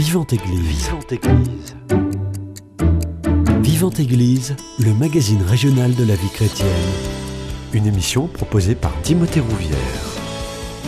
[0.00, 0.86] Vivante Église.
[0.86, 1.76] Vivante Église.
[3.60, 6.70] Vivante Église, le magazine régional de la vie chrétienne.
[7.74, 9.76] Une émission proposée par Timothée Rouvière.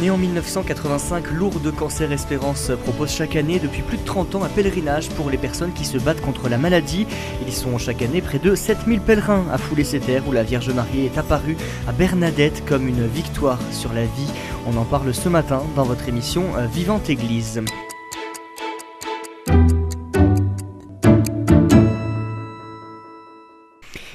[0.00, 4.48] Né en 1985, Lourdes Cancer Espérance propose chaque année depuis plus de 30 ans un
[4.48, 7.06] pèlerinage pour les personnes qui se battent contre la maladie.
[7.46, 10.70] Ils sont chaque année près de 7000 pèlerins à fouler ces terres où la Vierge
[10.70, 14.32] Marie est apparue à Bernadette comme une victoire sur la vie.
[14.66, 17.60] On en parle ce matin dans votre émission euh, Vivante Église.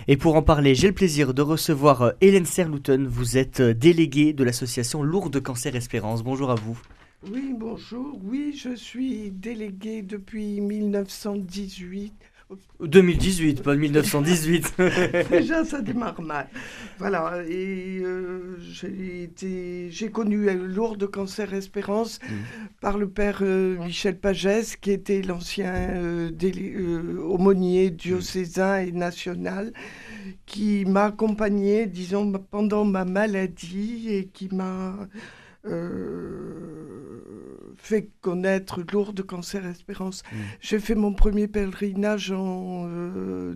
[0.09, 3.05] Et pour en parler, j'ai le plaisir de recevoir euh, Hélène Serlouten.
[3.07, 6.23] Vous êtes euh, déléguée de l'association Lourdes Cancer Espérance.
[6.23, 6.79] Bonjour à vous.
[7.29, 8.17] Oui, bonjour.
[8.23, 12.13] Oui, je suis déléguée depuis 1918.
[12.79, 14.75] 2018, pas 1918.
[15.31, 16.47] Déjà, ça démarre mal.
[16.99, 22.35] Voilà, et euh, j'ai connu Lourdes Cancer Espérance mmh.
[22.79, 26.31] par le père Michel Pagès, qui était l'ancien
[27.21, 29.73] aumônier diocésain et national
[30.45, 35.07] qui m'a accompagné, disons, pendant ma maladie et qui m'a
[35.69, 36.57] euh,
[37.77, 40.23] fait connaître Lourdes Cancer Espérance.
[40.23, 40.35] Mmh.
[40.61, 42.85] J'ai fait mon premier pèlerinage en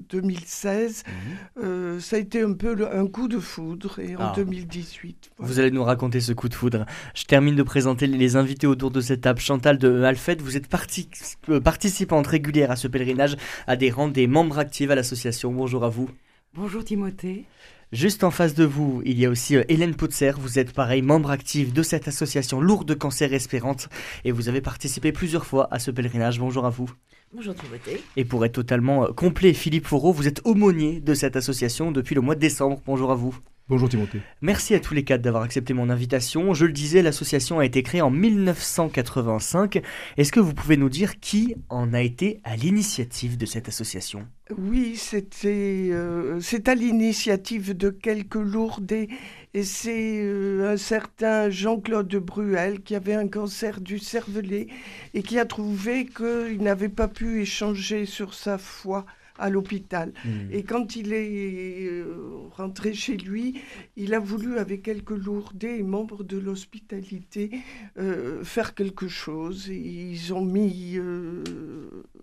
[0.09, 1.03] 2016.
[1.07, 1.65] Euh, mmh.
[1.65, 5.31] euh, ça a été un peu un coup de foudre et en 2018.
[5.39, 6.85] Vous allez nous raconter ce coup de foudre.
[7.15, 9.39] Je termine de présenter les invités autour de cette table.
[9.39, 13.35] Chantal de Alfet, vous êtes participante régulière à ce pèlerinage,
[13.67, 15.51] adhérente des membres actifs à l'association.
[15.51, 16.09] Bonjour à vous.
[16.53, 17.45] Bonjour Timothée.
[17.93, 20.33] Juste en face de vous, il y a aussi euh, Hélène Putzer.
[20.37, 23.87] Vous êtes pareil membre actif de cette association Lourdes Cancer Espérante
[24.25, 26.39] et vous avez participé plusieurs fois à ce pèlerinage.
[26.39, 26.91] Bonjour à vous.
[27.33, 28.03] Bonjour Timothée.
[28.17, 32.15] Et pour être totalement euh, complet, Philippe Fourreau, vous êtes aumônier de cette association depuis
[32.15, 32.81] le mois de décembre.
[32.85, 33.33] Bonjour à vous.
[33.71, 34.19] Bonjour Timothée.
[34.41, 36.53] Merci à tous les quatre d'avoir accepté mon invitation.
[36.53, 39.81] Je le disais, l'association a été créée en 1985.
[40.17, 44.27] Est-ce que vous pouvez nous dire qui en a été à l'initiative de cette association?
[44.57, 49.07] Oui, c'était euh, c'est à l'initiative de quelques lourdés
[49.53, 54.67] et c'est euh, un certain Jean-Claude Bruel qui avait un cancer du cervelet
[55.13, 59.05] et qui a trouvé qu'il n'avait pas pu échanger sur sa foi
[59.37, 60.13] à l'hôpital.
[60.23, 60.47] Hmm.
[60.51, 62.05] Et quand il est euh,
[62.51, 63.59] rentré chez lui,
[63.97, 67.51] il a voulu, avec quelques lourdés et membres de l'hospitalité,
[67.97, 69.67] euh, faire quelque chose.
[69.67, 71.43] ils ont mis, euh,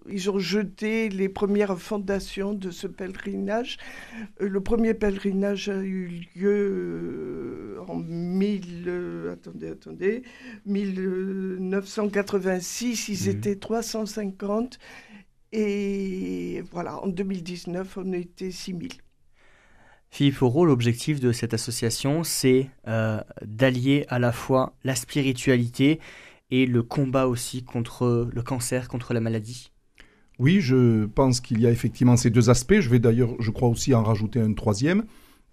[0.09, 3.79] ils ont jeté les premières fondations de ce pèlerinage.
[4.41, 8.89] le premier pèlerinage a eu lieu en 1000,
[9.33, 10.23] attendez, attendez,
[10.67, 13.09] 1986.
[13.09, 13.31] Ils hmm.
[13.31, 14.79] étaient 350.
[15.53, 18.93] Et voilà, en 2019, on était 6000.
[20.11, 26.01] Philippe Foreau, l'objectif de cette association, c'est euh, d'allier à la fois la spiritualité
[26.51, 29.71] et le combat aussi contre le cancer, contre la maladie.
[30.39, 32.81] Oui, je pense qu'il y a effectivement ces deux aspects.
[32.81, 35.05] Je vais d'ailleurs, je crois aussi en rajouter un troisième.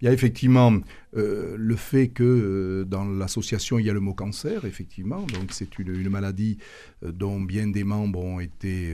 [0.02, 0.74] Il y a effectivement
[1.16, 5.22] euh, le fait que euh, dans l'association, il y a le mot cancer, effectivement.
[5.22, 6.58] Donc c'est une, maladie
[7.02, 8.94] dont bien des membres ont été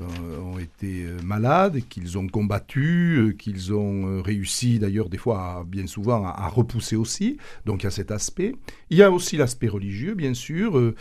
[0.00, 5.64] euh, ont été euh, malades, qu'ils ont combattu, euh, qu'ils ont réussi d'ailleurs des fois,
[5.66, 7.36] bien souvent, à, repousser aussi.
[7.66, 8.54] Donc il y a cet aspect.
[8.90, 10.94] Il y a aussi l'aspect religieux, bien sûr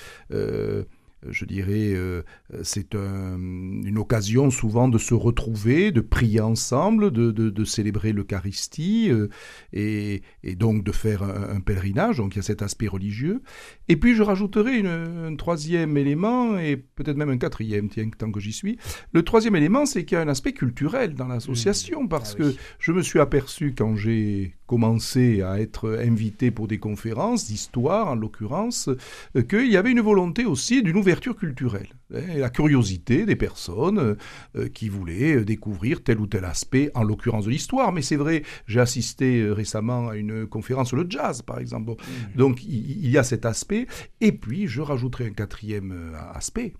[1.29, 2.23] je dirais, euh,
[2.63, 9.27] c'est une occasion souvent de se retrouver, de prier ensemble, de, célébrer l'Eucharistie euh,
[9.73, 10.21] et,
[10.55, 12.17] donc de faire un, pèlerinage.
[12.17, 13.41] Donc il y a cet aspect religieux.
[13.87, 18.39] Et puis je rajouterai un troisième élément et peut-être même un quatrième, tiens, tant que
[18.39, 18.77] j'y suis.
[19.13, 22.09] Le troisième élément, c'est qu'il y a un aspect culturel dans l'association mmh.
[22.09, 26.77] parce ah que je me suis aperçu quand j'ai commencé à être invité pour des
[26.77, 28.89] conférences d'histoire, en l'occurrence,
[29.35, 31.87] euh, qu'il y avait une volonté aussi d'une ouverture culturelle.
[32.13, 34.17] Hein, et la curiosité des personnes
[34.55, 37.91] euh, qui voulaient découvrir tel ou tel aspect, en l'occurrence de l'histoire.
[37.93, 41.91] Mais c'est vrai, j'ai assisté euh, récemment à une conférence sur le jazz, par exemple.
[41.91, 42.37] Mmh.
[42.37, 43.87] Donc il y a cet aspect.
[44.21, 46.73] Et puis, je rajouterai un quatrième aspect,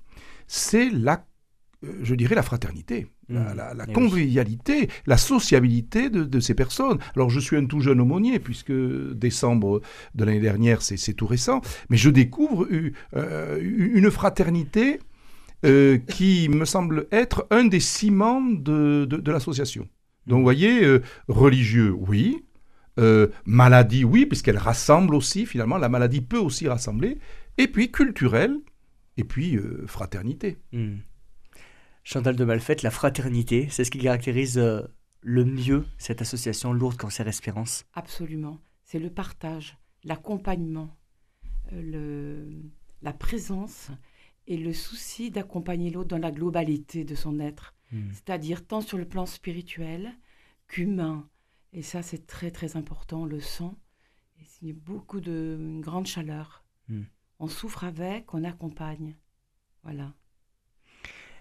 [0.47, 1.36] c'est la euh,
[1.83, 3.93] je dirais, la fraternité, la, mmh.
[3.93, 6.97] convivialité, la sociabilité de, ces personnes.
[7.15, 9.81] Alors, je suis un tout jeune aumônier, puisque décembre
[10.15, 12.67] de l'année dernière, c'est tout récent, mais je découvre
[13.15, 14.99] euh, une fraternité
[15.65, 19.87] euh, qui me semble être un des ciments de, l'association.
[20.25, 22.43] Donc, vous voyez, religieux, oui.
[23.45, 27.19] maladie, oui, puisqu'elle rassemble aussi, finalement, la maladie peut aussi rassembler.
[27.59, 28.57] Et puis, culturel,
[29.17, 30.57] et puis, fraternité.
[30.73, 30.97] Mmh.
[32.09, 34.81] Chantal de Malfette, la fraternité, c'est ce qui caractérise euh,
[35.19, 38.61] le mieux cette association Lourdes Cancer Espérance Absolument.
[38.85, 40.95] C'est le partage, l'accompagnement,
[41.73, 42.49] euh,
[43.01, 43.89] la présence
[44.47, 48.09] et le souci d'accompagner l'autre dans la globalité de son être, Hmm.
[48.11, 50.13] c'est-à-dire tant sur le plan spirituel
[50.67, 51.27] qu'humain.
[51.73, 53.77] Et ça, c'est très très important, le sang.
[54.39, 56.63] Et c'est beaucoup de une grande chaleur.
[56.89, 57.03] Hmm.
[57.39, 59.15] On souffre avec, on accompagne.
[59.83, 60.13] Voilà.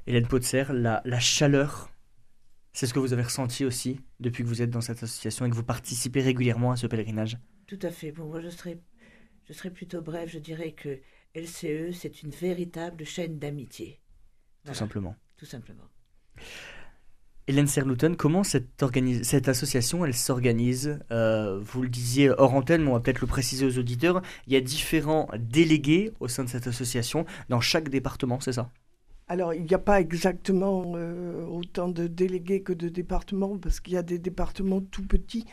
[0.07, 1.91] Hélène Potser, la, la chaleur,
[2.73, 5.51] c'est ce que vous avez ressenti aussi depuis que vous êtes dans cette association et
[5.51, 7.39] que vous participez régulièrement à ce pèlerinage?
[7.67, 8.13] Tout à fait.
[8.13, 8.79] Bon, moi, je serais,
[9.49, 10.31] je serais plutôt bref.
[10.31, 11.01] Je dirais que
[11.35, 14.01] LCE, c'est une véritable chaîne d'amitié.
[14.65, 15.17] Tout simplement.
[15.37, 15.85] Tout simplement.
[17.49, 20.99] Hélène Serlouton, comment cette association, elle s'organise?
[21.13, 24.21] Euh, Vous le disiez hors antenne, mais on va peut-être le préciser aux auditeurs.
[24.47, 28.71] Il y a différents délégués au sein de cette association dans chaque département, c'est ça?
[29.29, 33.95] Alors, il n'y a pas exactement euh, autant de délégués que de départements, parce qu'il
[33.95, 35.45] y a des départements tout petits.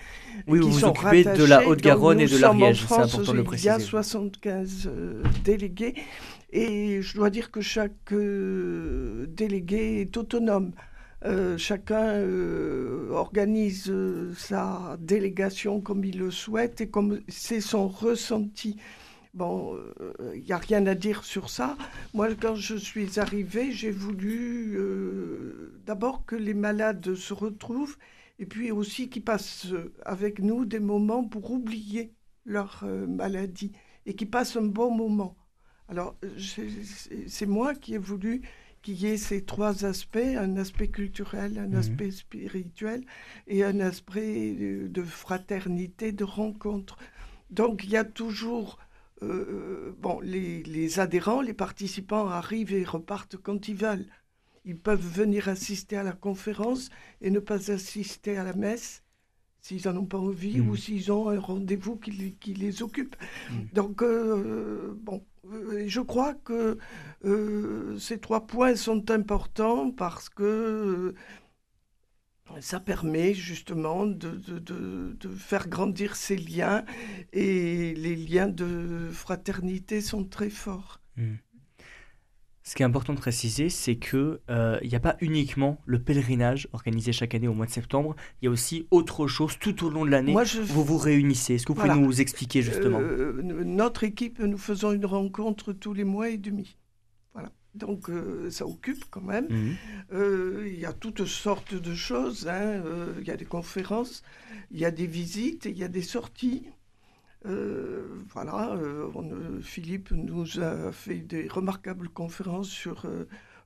[0.47, 3.37] Oui, qui vous vous sont occupez de la Haute-Garonne et de l'Ariège, c'est important de
[3.37, 3.79] le Il y a préciser.
[3.79, 5.95] 75 euh, délégués,
[6.51, 10.71] et je dois dire que chaque euh, délégué est autonome.
[11.55, 12.21] Chacun
[13.11, 13.89] organise
[14.35, 18.75] sa délégation comme il le souhaite et comme c'est son ressenti.
[19.33, 19.75] Bon,
[20.35, 21.75] il n'y a rien à dire sur ça.
[22.13, 27.97] Moi, quand je suis arrivée, j'ai voulu euh, d'abord que les malades se retrouvent
[28.37, 32.13] et puis aussi qu'ils passent euh, avec nous des moments pour oublier
[32.45, 33.71] leur euh, maladie
[34.05, 35.35] et qu'ils passent un bon moment.
[35.87, 36.15] Alors,
[37.27, 38.41] c'est moi qui ai voulu
[38.83, 41.75] qu'il y ait ces trois aspects, un aspect culturel, un Mhm.
[41.75, 43.03] aspect spirituel
[43.47, 46.97] et un aspect de fraternité, de rencontre.
[47.49, 48.79] Donc, il y a toujours
[49.23, 54.05] euh, bon, les, les adhérents, les participants arrivent et repartent quand ils veulent.
[54.65, 56.89] Ils peuvent venir assister à la conférence
[57.21, 59.03] et ne pas assister à la messe
[59.61, 63.15] s'ils n'en ont pas envie ou s'ils ont un rendez-vous qui, les- qui les occupe.
[63.49, 63.67] Mhm.
[63.73, 66.77] Donc, euh, bon, euh, je crois que
[67.25, 71.15] euh, ces trois points sont importants parce que euh,
[72.59, 76.83] ça permet justement de, de- de- de faire grandir ces liens
[77.31, 80.99] et les liens de fraternité sont très forts.
[81.17, 81.35] Hmm.
[82.65, 86.69] Ce qui est important de préciser, c'est que euh, n'y a pas uniquement le pèlerinage
[86.71, 89.89] organisé chaque année au mois de septembre, il y a aussi autre chose tout au
[89.89, 90.33] long de l'année.
[90.45, 91.55] Je, Vous vous réunissez.
[91.55, 92.01] Est-ce que vous pouvez Voilà.
[92.01, 92.99] nous expliquer justement?
[93.01, 96.77] Euh, notre équipe, nous faisons une rencontre tous les mois et demi.
[97.75, 99.47] Donc euh, ça occupe quand même.
[99.49, 99.75] Mhm.
[100.13, 102.47] Euh, Il y a toutes sortes de choses.
[102.47, 102.81] hein.
[102.85, 104.23] Euh, Il y a des conférences,
[104.71, 106.67] il y a des visites, il y a des sorties.
[107.45, 108.77] Voilà,
[109.15, 113.05] on, Philippe nous a fait des remarquables conférences sur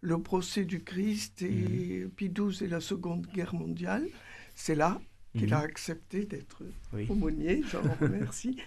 [0.01, 4.07] le procès du Christ et Pie XII et la Seconde Guerre mondiale.
[4.56, 5.00] C'est là
[5.38, 5.54] qu'il Mhm.
[5.54, 6.63] a accepté d'être
[6.94, 7.06] Oui.
[7.10, 8.57] aumônier, j'en remercie.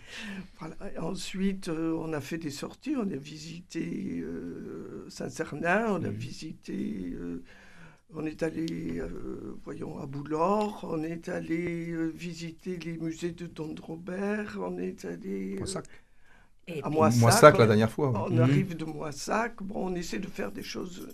[0.59, 0.77] Voilà.
[1.01, 6.11] Ensuite, euh, on a fait des sorties, on a visité euh, Saint-Cernin, on a Mhm.
[6.11, 7.43] visité, euh,
[8.15, 13.47] on est allé, euh, voyons, à Boulor, on est allé euh, visiter les musées de
[13.47, 15.87] Don Robert, on est allé euh, Moissac.
[16.83, 17.21] À Moissac.
[17.21, 18.11] Moissac, la dernière fois.
[18.11, 18.19] ouais.
[18.31, 18.41] on Mhm.
[18.41, 21.09] arrive de Moissac, bon, on essaie de faire des choses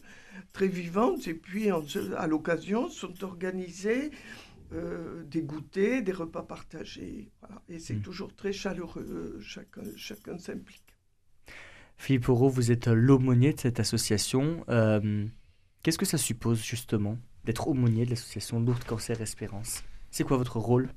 [0.52, 1.84] très vivantes et puis on
[2.16, 4.10] à l'occasion sont organisés
[4.72, 7.30] euh, des goûters, des repas partagés.
[7.40, 7.62] Voilà.
[7.68, 8.02] Et c'est Mhm.
[8.02, 10.82] toujours très chaleureux, chacun, chacun s'implique.
[11.98, 14.64] Philippe Auro, vous êtes l'aumônier de cette association.
[14.68, 15.26] Euh,
[15.82, 19.84] Qu'est-ce que ça suppose justement d'être aumônier de l'association Lourdes Cancer Espérance?
[20.10, 20.88] C'est quoi votre rôle?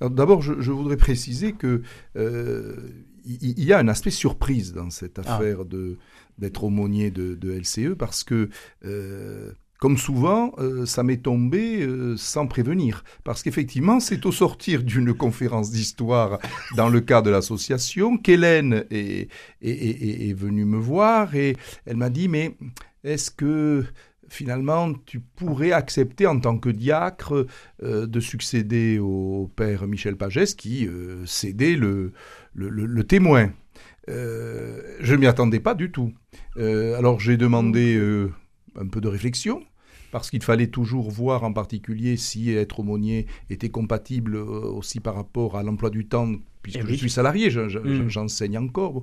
[0.00, 1.82] D'abord, je, je voudrais préciser que
[2.16, 2.76] euh,
[3.24, 5.36] il y, a un aspect surprise dans cette Ah.
[5.36, 5.96] affaire de
[6.38, 8.50] d'être aumônier de, de LCE parce que
[8.84, 13.04] euh, comme souvent, euh, ça m'est tombé euh, sans prévenir.
[13.24, 16.38] Parce qu'effectivement, c'est au sortir d'une conférence d'histoire
[16.76, 19.28] dans le cadre de l'association qu'Hélène est,
[20.34, 22.56] venue me voir et elle m'a dit, mais
[23.04, 23.84] est-ce que
[24.28, 27.46] finalement tu pourrais accepter en tant que diacre
[27.82, 30.88] euh, de succéder au père Michel Pagès qui
[31.26, 32.12] cédait le,
[32.54, 33.50] le, témoin?
[34.08, 36.12] Je ne m'y attendais pas du tout.
[36.56, 37.98] Alors j'ai demandé
[38.80, 39.62] un peu de réflexion
[40.12, 45.14] parce qu'il fallait toujours voir en particulier si être aumônier était compatible euh, aussi par
[45.16, 46.30] rapport à l'emploi du temps,
[46.62, 48.08] puisque Eh je suis salarié, je- Mm.
[48.08, 48.92] j'enseigne encore.
[48.94, 49.02] Bon.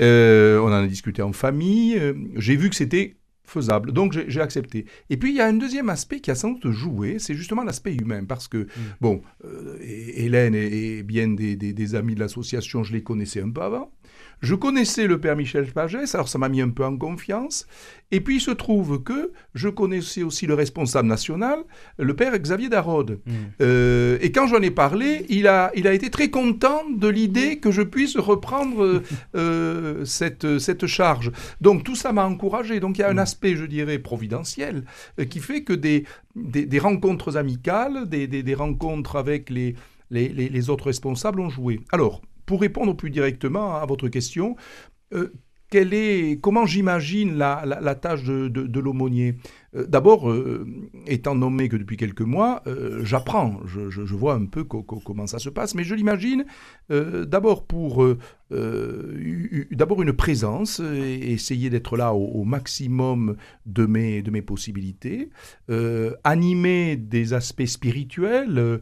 [0.00, 4.40] Euh, on en a discuté en famille, euh, j'ai vu que c'était faisable, donc j'ai
[4.40, 4.86] accepté.
[5.10, 7.62] Et puis il y a un deuxième aspect qui a sans doute joué, c'est justement
[7.62, 8.66] l'aspect humain, parce que,
[9.00, 13.02] bon, euh, et- Hélène et, et bien des, des- des amis de l'association, je les
[13.02, 13.92] connaissais un peu avant.
[14.40, 17.66] Je connaissais le père Michel Pagès, alors ça m'a mis un peu en confiance.
[18.12, 21.58] Et puis il se trouve que je connaissais aussi le responsable national,
[21.98, 23.18] le père Xavier Darode.
[23.26, 23.32] Mm.
[23.62, 27.58] Euh, et quand j'en ai parlé, il a, il a été très content de l'idée
[27.58, 29.02] que je puisse reprendre euh,
[29.36, 31.32] euh, cette, cette charge.
[31.60, 32.78] Donc tout ça m'a encouragé.
[32.78, 33.18] Donc il y a un Mm.
[33.20, 34.84] aspect, je dirais, providentiel,
[35.18, 36.04] euh, qui fait que des,
[36.36, 39.74] des, des rencontres amicales, des, des, des rencontres avec les,
[40.10, 41.80] les- les autres responsables ont joué.
[41.90, 44.56] Alors, pour répondre plus directement à votre question,
[45.12, 45.32] euh,
[45.74, 49.36] est, comment j'imagine la, tâche de, l'aumônier?
[49.74, 50.66] Euh, D'abord, euh,
[51.06, 52.62] étant nommé que depuis quelques mois,
[53.02, 56.44] j'apprends, je, vois un peu co- co- comment ça se passe, mais je l'imagine
[56.88, 58.06] d'abord pour
[58.50, 63.36] d'abord une présence, essayer d'être là au, maximum
[63.66, 65.30] de mes, de mes possibilités,
[66.24, 68.80] animer des aspects spirituels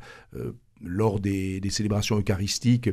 [0.82, 2.90] lors des, célébrations eucharistiques,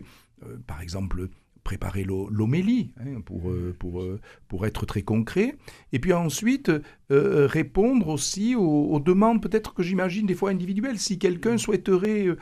[0.68, 1.30] par exemple
[1.64, 5.56] préparer l'ho- l'homélie, hein, pour, euh, pour, euh, pour être très concret,
[5.94, 6.72] et puis ensuite
[7.12, 10.98] euh, répondre aussi aux, aux demandes peut-être que j'imagine des fois individuelles.
[10.98, 12.38] Si quelqu'un souhaiterait euh,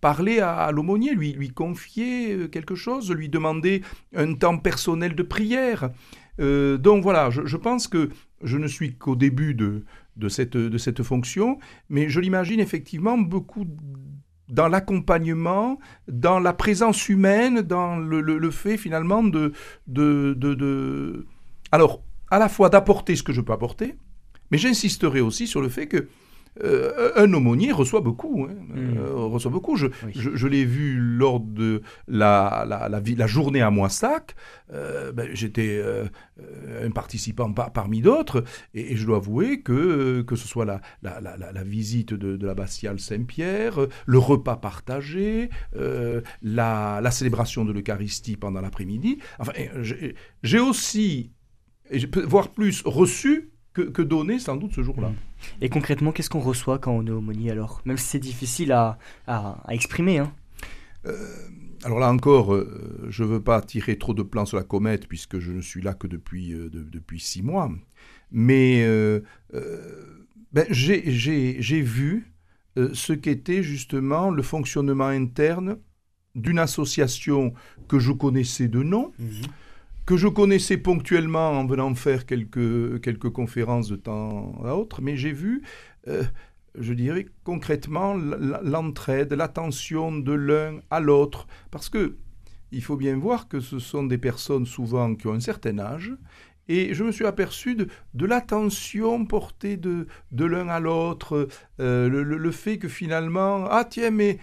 [0.00, 3.82] parler à, à l'aumônier, lui, lui confier euh, quelque chose, lui demander
[4.14, 5.90] un temps personnel de prière.
[6.40, 8.10] Euh, donc voilà, je, je pense que
[8.42, 9.84] je ne suis qu'au début de,
[10.16, 11.58] de, cette, de cette fonction,
[11.88, 13.66] mais je l'imagine effectivement beaucoup
[14.48, 19.52] dans l'accompagnement, dans la présence humaine, dans le, fait finalement de,
[19.86, 21.26] de, de-
[21.72, 23.94] Alors, à la fois d'apporter ce que je peux apporter,
[24.50, 26.08] mais j'insisterai aussi sur le fait que
[26.62, 29.76] euh, un aumônier reçoit beaucoup, hein, euh, reçoit beaucoup.
[29.76, 30.12] Je, Oui.
[30.14, 34.34] je, je l'ai vu lors de la, la, la, vi- la journée à Moissac.
[34.72, 35.82] Euh, ben, J'étais
[36.84, 40.80] un participant par- parmi d'autres, et, et je dois avouer que, que ce soit la,
[41.64, 45.50] visite de, de la Bastiale Saint-Pierre, le repas partagé,
[46.42, 49.52] la, célébration de l'Eucharistie pendant l'après-midi, enfin,
[50.42, 51.32] j'ai aussi,
[52.26, 55.10] voire plus, reçu que, que donné sans doute ce jour-là.
[55.10, 55.16] Mm.
[55.60, 57.82] Et concrètement, qu'est-ce qu'on reçoit quand on est aumônier alors?
[57.84, 60.18] Même si c'est difficile à, à, à exprimer.
[60.18, 60.32] Hein.
[61.84, 65.06] Alors là encore, euh, je ne veux pas tirer trop de plans sur la comète
[65.06, 67.70] puisque je ne suis là que depuis, euh, de- depuis six mois.
[68.30, 69.20] Mais euh,
[69.52, 72.32] euh, ben, j'ai- vu
[72.78, 75.76] euh, ce qu'était justement le fonctionnement interne
[76.34, 77.52] d'une association
[77.86, 79.12] que je connaissais de nom,
[80.06, 85.32] que je connaissais ponctuellement en venant faire quelques, conférences de temps à autre, mais j'ai
[85.32, 85.62] vu,
[86.08, 86.22] euh,
[86.78, 92.16] je dirais concrètement, l'entraide, l'attention de l'un à l'autre, parce que
[92.72, 96.12] il faut bien voir que ce sont des personnes souvent qui ont un certain âge,
[96.66, 97.88] et je me suis aperçu de,
[98.26, 101.48] l'attention portée de, l'un à l'autre,
[101.80, 104.38] euh, le- le fait que finalement, ah tiens, mais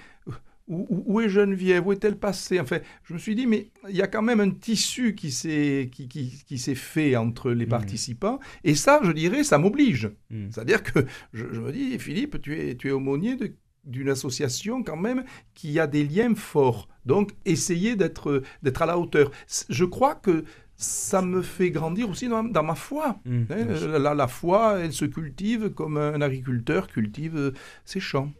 [1.07, 1.85] où, est Geneviève?
[1.85, 2.59] Où est-elle passée?
[2.59, 5.89] Enfin, je me suis dit, mais il y a quand même un tissu qui s'est
[5.91, 7.69] qui, qui, qui s'est fait entre les Mhm.
[7.69, 8.39] participants.
[8.63, 10.09] Et ça, je dirais, ça m'oblige.
[10.29, 10.47] Mm.
[10.51, 10.99] C'est-à-dire que
[11.33, 15.23] je, je me dis, Philippe, tu es, tu es aumônier de- d'une association quand même
[15.55, 16.87] qui a des liens forts.
[17.05, 19.31] Donc, essayez d'être d'être à la hauteur.
[19.69, 20.43] Je crois que
[20.75, 23.19] ça me fait grandir aussi dans, dans ma foi.
[23.25, 23.41] Mm.
[23.49, 23.65] Hein,
[23.99, 27.51] la, la foi, elle se cultive comme un agriculteur cultive euh,
[27.85, 28.31] ses champs.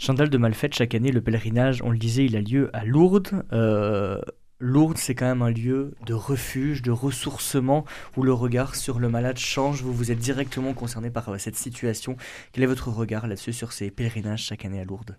[0.00, 3.44] Chantal de Malfait, chaque année, le pèlerinage, on le disait, il a lieu à Lourdes.
[3.52, 4.20] Euh,
[4.60, 7.84] Lourdes, c'est quand même un lieu de refuge, de ressourcement,
[8.16, 9.82] où le regard sur le malade change.
[9.82, 12.16] Vous, vous êtes directement concerné par euh, cette situation.
[12.52, 15.18] Quel est votre regard là-dessus, sur ces pèlerinages chaque année à Lourdes?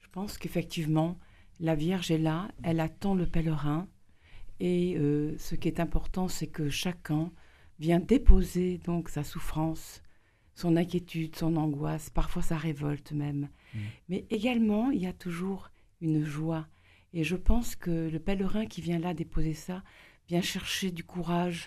[0.00, 1.18] Je pense qu'effectivement,
[1.58, 3.88] la Vierge est là, elle attend le pèlerin.
[4.60, 7.30] Et euh, ce qui est important, c'est que chacun
[7.78, 10.02] vient déposer donc sa souffrance,
[10.54, 13.48] son inquiétude, son angoisse, parfois sa révolte même.
[13.74, 13.78] Mm.
[14.08, 16.66] Mais également, il y a toujours une joie.
[17.12, 19.82] Et je pense que le pèlerin qui vient là déposer ça
[20.28, 21.66] vient chercher du courage,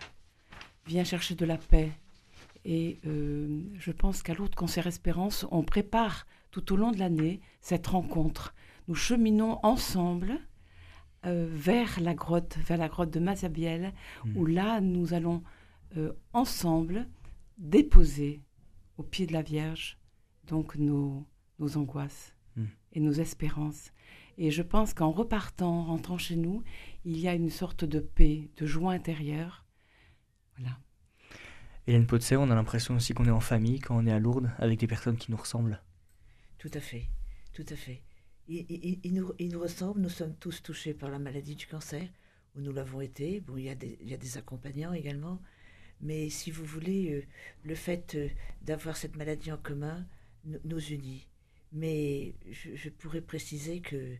[0.88, 1.92] vient chercher de la paix.
[2.64, 7.42] Et euh, je pense qu'à l'autre Concert Espérance, on prépare tout au long de l'année
[7.62, 8.56] cette rencontre.
[8.88, 10.40] Nous cheminons ensemble
[11.26, 13.94] euh, vers la grotte, vers la grotte de Mazabiel,
[14.24, 14.38] Mm.
[14.38, 15.44] où là, nous allons
[15.98, 17.08] euh, ensemble
[17.58, 18.42] déposer
[18.98, 19.98] au pied de la Vierge
[20.48, 21.26] donc nos,
[21.60, 22.66] nos angoisses Mm.
[22.94, 23.92] et nos espérances.
[24.38, 26.64] Et je pense qu'en repartant, en rentrant chez nous,
[27.04, 29.66] il y a une sorte de paix, de joie intérieure.
[30.58, 30.78] Voilà.
[31.88, 34.52] Hélène Potser, on a l'impression aussi qu'on est en famille quand on est à Lourdes,
[34.58, 35.82] avec des personnes qui nous ressemblent.
[36.58, 37.10] Tout à fait,
[37.54, 38.02] tout à fait.
[38.48, 41.68] Il, il- il nous, il nous ressemble, nous sommes tous touchés par la maladie du
[41.68, 42.08] cancer,
[42.56, 43.42] où nous l'avons été.
[43.42, 45.42] Bon, il y, a des, il y a des accompagnants également.
[46.02, 47.24] Mais si vous voulez, euh,
[47.64, 48.30] le fait euh,
[48.62, 50.08] d'avoir cette maladie en commun
[50.46, 51.28] nous, nous unit.
[51.76, 54.16] Mais je, je pourrais préciser que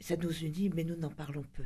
[0.00, 1.64] ça nous unit, mais nous n'en parlons peu.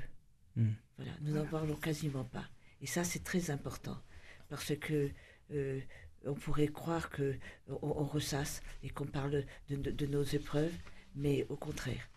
[0.56, 0.72] Hmm.
[0.96, 2.48] Voilà, nous n'en parlons quasiment pas.
[2.80, 4.00] Et ça, c'est très important.
[4.48, 5.10] Parce que
[5.52, 5.80] euh,
[6.24, 7.36] on pourrait croire que
[7.68, 10.72] on, ressasse et qu'on parle de, nos épreuves,
[11.14, 12.08] mais au contraire.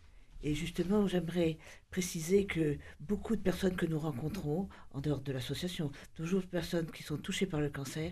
[0.42, 1.58] Et justement, j'aimerais
[1.90, 6.92] préciser que beaucoup de personnes que nous rencontrons, en dehors de l'association, toujours de personnes
[6.92, 8.12] qui sont touchées par le cancer,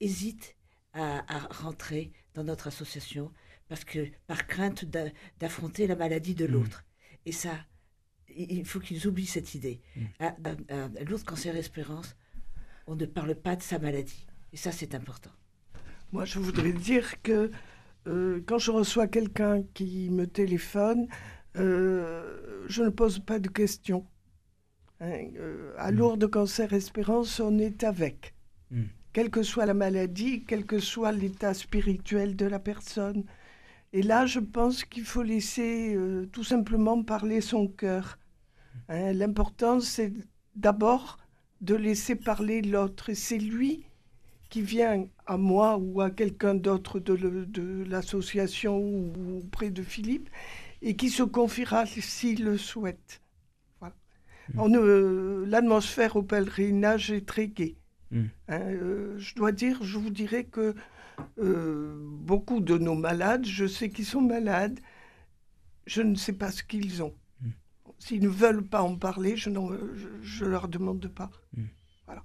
[0.00, 0.56] hésitent
[0.94, 3.30] à, rentrer dans notre association
[3.70, 4.84] parce que par crainte
[5.38, 6.50] d'affronter la maladie de mmh.
[6.50, 6.84] l'autre.
[7.24, 7.54] Et ça,
[8.28, 9.80] il faut qu'ils oublient cette idée.
[9.94, 10.02] Mmh.
[10.18, 12.16] À, l'autre cancer espérance,
[12.88, 14.26] on ne parle pas de sa maladie.
[14.52, 15.30] Et ça, c'est important.
[16.10, 17.52] Moi, je voudrais dire que
[18.08, 21.06] euh, quand je reçois quelqu'un qui me téléphone,
[21.56, 24.04] euh, je ne pose pas de questions.
[24.98, 25.94] Hein, euh, à mmh.
[25.94, 28.34] Lourdes Cancer Espérance, on est avec.
[29.12, 33.24] Quelle que soit la maladie, quel que soit l'état spirituel de la personne.
[33.92, 35.98] Et là, je pense qu'il faut laisser
[36.32, 38.18] tout simplement parler son cœur.
[38.88, 40.12] Hein, l'important, c'est
[40.54, 41.18] d'abord
[41.60, 43.10] de laisser parler l'autre.
[43.10, 43.84] Et c'est lui
[44.48, 50.28] qui vient à moi ou à quelqu'un d'autre de l'association ou auprès de Philippe
[50.82, 53.20] et qui se confiera s'il le souhaite.
[53.78, 53.94] Voilà.
[54.54, 55.44] Mmh.
[55.44, 57.76] L'atmosphère au pèlerinage est très gaie.
[58.10, 58.24] Mmh.
[58.48, 60.74] Hein, euh, je dois dire, je vous dirais que
[61.38, 64.78] euh, beaucoup de nos malades, je sais qu'ils sont malades,
[65.86, 67.14] je ne sais pas ce qu'ils ont.
[67.98, 71.30] S'ils ne veulent pas en parler, je ne leur demande pas.
[71.54, 71.64] Hmm.
[72.06, 72.24] Voilà.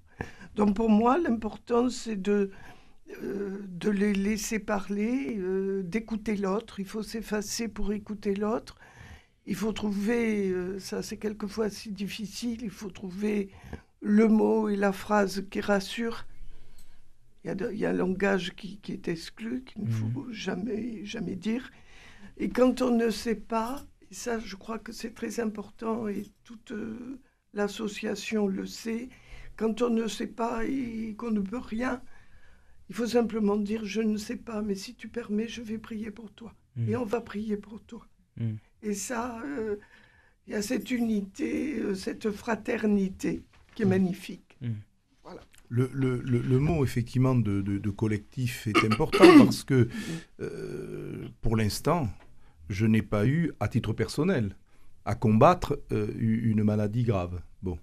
[0.55, 2.51] Donc pour moi, l'important, c'est de,
[3.21, 6.79] euh, de les laisser parler, euh, d'écouter l'autre.
[6.79, 8.77] Il faut s'effacer pour écouter l'autre.
[9.47, 13.51] Il faut trouver, ça c'est quelquefois si difficile, il faut trouver
[14.01, 16.25] le mot et la phrase qui rassure.
[17.45, 20.31] Il y a, un langage qui, qui est exclu, qu'il ne faut hmm.
[20.31, 21.69] jamais, jamais dire.
[22.37, 26.25] Et quand on ne sait pas, et ça, je crois que c'est très important et
[26.43, 27.19] toute euh,
[27.53, 29.09] l'association le sait.
[29.57, 32.01] Quand on ne sait pas et qu'on ne peut rien,
[32.89, 36.11] il faut simplement dire je ne sais pas, mais si tu permets, je vais prier
[36.11, 36.53] pour toi.
[36.75, 36.89] Mm.
[36.89, 38.07] Et on va prier pour toi.
[38.37, 38.53] Mm.
[38.81, 39.77] Et ça, euh,
[40.47, 43.43] il y a cette unité, euh, cette fraternité
[43.75, 44.57] qui est magnifique.
[45.69, 49.89] Le, le, le, mot effectivement de, de, collectif est important parce que
[51.41, 52.09] pour l'instant,
[52.69, 54.55] je n'ai pas eu, à titre personnel,
[55.05, 57.41] à combattre euh, une maladie grave.
[57.61, 57.77] Bon.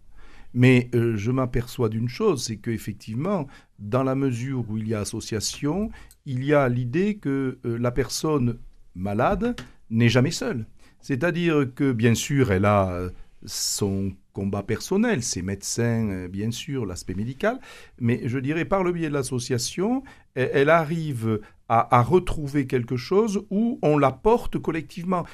[0.54, 3.46] Mais euh, je m'aperçois d'une chose, c'est qu'effectivement,
[3.78, 5.90] dans la mesure où il y a association,
[6.26, 8.58] il y a l'idée que euh, la personne
[8.94, 9.56] malade
[9.88, 10.66] n'est jamais seule.
[11.00, 13.08] C'est-à-dire que, bien sûr, elle a
[13.44, 17.60] son combat personnel, ses médecins, bien sûr, l'aspect médical,
[18.00, 20.02] mais je dirais par le biais de l'association,
[20.34, 25.24] elle arrive à, retrouver quelque chose où on la porte collectivement.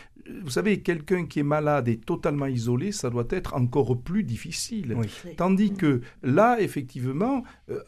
[0.42, 4.96] Vous savez, quelqu'un qui est malade et totalement isolé, ça doit être encore plus difficile.
[5.36, 7.80] Tandis que là, effectivement, euh,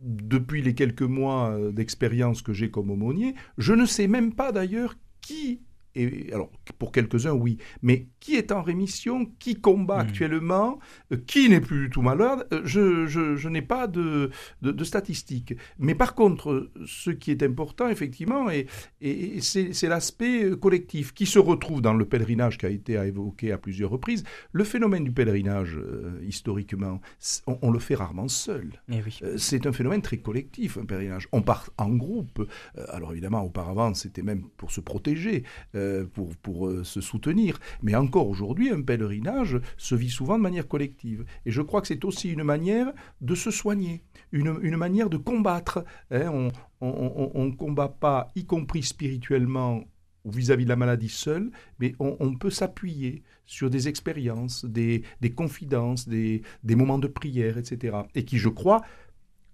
[0.00, 4.52] depuis les quelques mois euh, d'expérience que j'ai comme aumônier, je ne sais même pas
[4.52, 5.60] d'ailleurs qui
[5.94, 10.08] et alors pour quelques-uns oui, mais qui est en rémission, qui combat hmm.
[10.08, 10.78] actuellement,
[11.12, 14.30] euh, qui n'est plus du tout malade, euh, je, je, n'ai pas de,
[14.62, 15.54] de, statistiques.
[15.78, 18.66] Mais par contre, ce qui est important effectivement, et,
[19.00, 23.52] et c'est l'aspect euh, collectif qui se retrouve dans le pèlerinage qui a été évoqué
[23.52, 24.24] à plusieurs reprises.
[24.52, 25.78] Le phénomène du pèlerinage,
[26.26, 27.00] historiquement,
[27.46, 28.80] on, le fait rarement seul.
[28.90, 29.18] Eh oui.
[29.36, 31.28] c'est un phénomène très collectif, un pèlerinage.
[31.32, 32.48] On part en groupe.
[32.88, 35.44] alors évidemment, auparavant, c'était même pour se protéger.
[35.79, 35.79] Euh,
[36.14, 37.58] pour, pour euh, se soutenir.
[37.82, 41.24] Mais encore aujourd'hui, un pèlerinage se vit souvent de manière collective.
[41.46, 45.16] Et je crois que c'est aussi une manière de se soigner, une, une manière de
[45.16, 45.84] combattre.
[46.10, 46.50] Hein.
[46.80, 49.84] On ne combat pas, y compris spirituellement,
[50.24, 56.08] vis-à-vis de la maladie seule, mais on, peut s'appuyer sur des expériences, des, des confidences,
[56.08, 57.98] des, des, moments de prière, etc.
[58.14, 58.82] Et qui, je crois,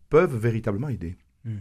[0.09, 1.17] peuvent véritablement aider.
[1.45, 1.59] Hmm.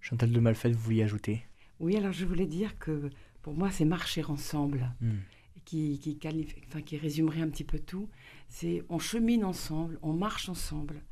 [0.00, 1.44] Chantal de Malfait, vous vouliez ajouter?
[1.78, 3.10] Oui, alors je voulais dire que
[3.42, 4.92] pour moi, c'est marcher ensemble.
[5.00, 5.18] Hmm.
[5.66, 6.18] Qui, qui,
[6.66, 8.08] enfin, qui résumerait un petit peu tout.
[8.48, 11.02] C'est on chemine ensemble, on marche ensemble.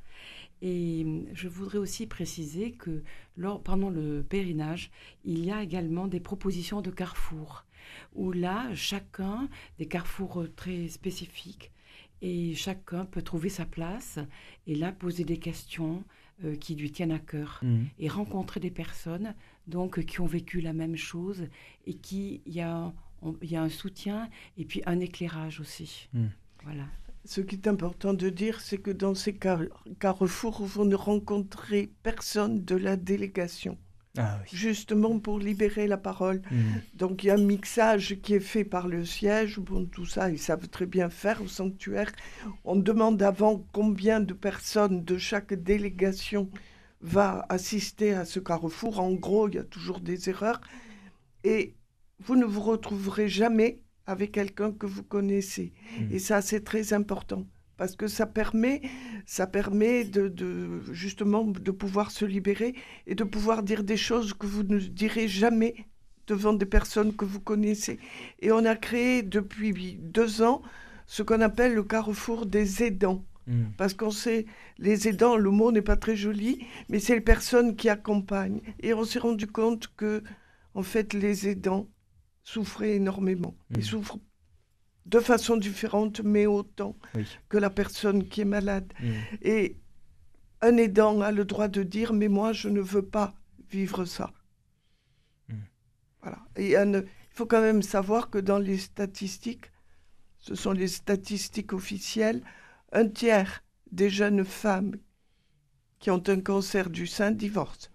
[0.63, 3.03] Et hum, je voudrais aussi préciser que
[3.37, 4.91] lors, pendant le pèlerinage,
[5.25, 7.65] il y a également des propositions de carrefour,
[8.15, 11.71] où là, chacun, des carrefours très spécifiques,
[12.21, 14.19] et chacun peut trouver sa place
[14.67, 16.03] et là poser des questions
[16.45, 17.85] euh, qui lui tiennent à cœur hmm.
[17.99, 19.35] et rencontrer des personnes
[19.69, 21.47] donc qui ont vécu la même chose
[21.87, 22.93] et qui il y a
[23.43, 26.09] il y a un soutien et puis un éclairage aussi.
[26.13, 26.29] Hmm.
[26.65, 26.85] Voilà.
[27.25, 29.37] Ce qui est important de dire, c'est que dans ces
[29.99, 33.77] carrefours, vous ne rencontrez personne de la délégation.
[34.17, 34.49] Ah oui.
[34.53, 36.43] justement pour libérer la parole.
[36.51, 36.57] Mm.
[36.95, 39.61] Donc il y a un mixage qui est fait par le siège.
[39.61, 42.11] Bon, tout ça, ils savent très bien faire au sanctuaire.
[42.65, 46.51] On demande avant combien de personnes de chaque délégation
[47.01, 49.01] va assister à ce carrefour.
[49.01, 50.61] En gros, il y a toujours des erreurs.
[51.45, 51.75] Et
[52.21, 55.73] vous ne vous retrouverez jamais avec quelqu'un que vous connaissez.
[56.01, 56.13] Mm.
[56.15, 57.47] Et ça, c'est très important.
[57.77, 58.83] Parce que ça permet,
[59.25, 62.75] ça permet de, de- justement de pouvoir se libérer
[63.07, 65.75] et de pouvoir dire des choses que vous ne direz jamais
[66.27, 68.01] devant des personnes que vous connaissez.
[68.41, 70.61] Et on a créé depuis deux ans
[71.07, 73.25] ce qu'on appelle le carrefour des aidants.
[73.49, 73.73] Mm.
[73.77, 74.47] Parce qu'on sait,
[74.79, 78.61] les aidants, le mot n'est pas très joli, mais c'est les personnes qui accompagnent.
[78.81, 80.23] Et on s'est rendu compte que,
[80.75, 81.89] en fait, les aidants
[82.45, 83.57] souffraient énormément.
[83.77, 84.19] Ils souffrent
[85.07, 87.27] de façon différente, mais autant Oui.
[87.49, 88.93] que la personne qui est malade.
[89.01, 89.13] Mm.
[89.43, 89.77] Et
[90.61, 93.35] un aidant a le droit de dire, mais moi, je ne veux pas
[93.71, 94.33] vivre ça.
[95.49, 95.55] Mm.
[96.23, 96.39] Voilà.
[96.57, 99.71] Et il faut quand même savoir que dans les statistiques,
[100.39, 102.43] ce sont les statistiques officielles,
[102.93, 104.97] un tiers des jeunes femmes
[105.99, 107.89] qui ont un cancer du sein divorcent.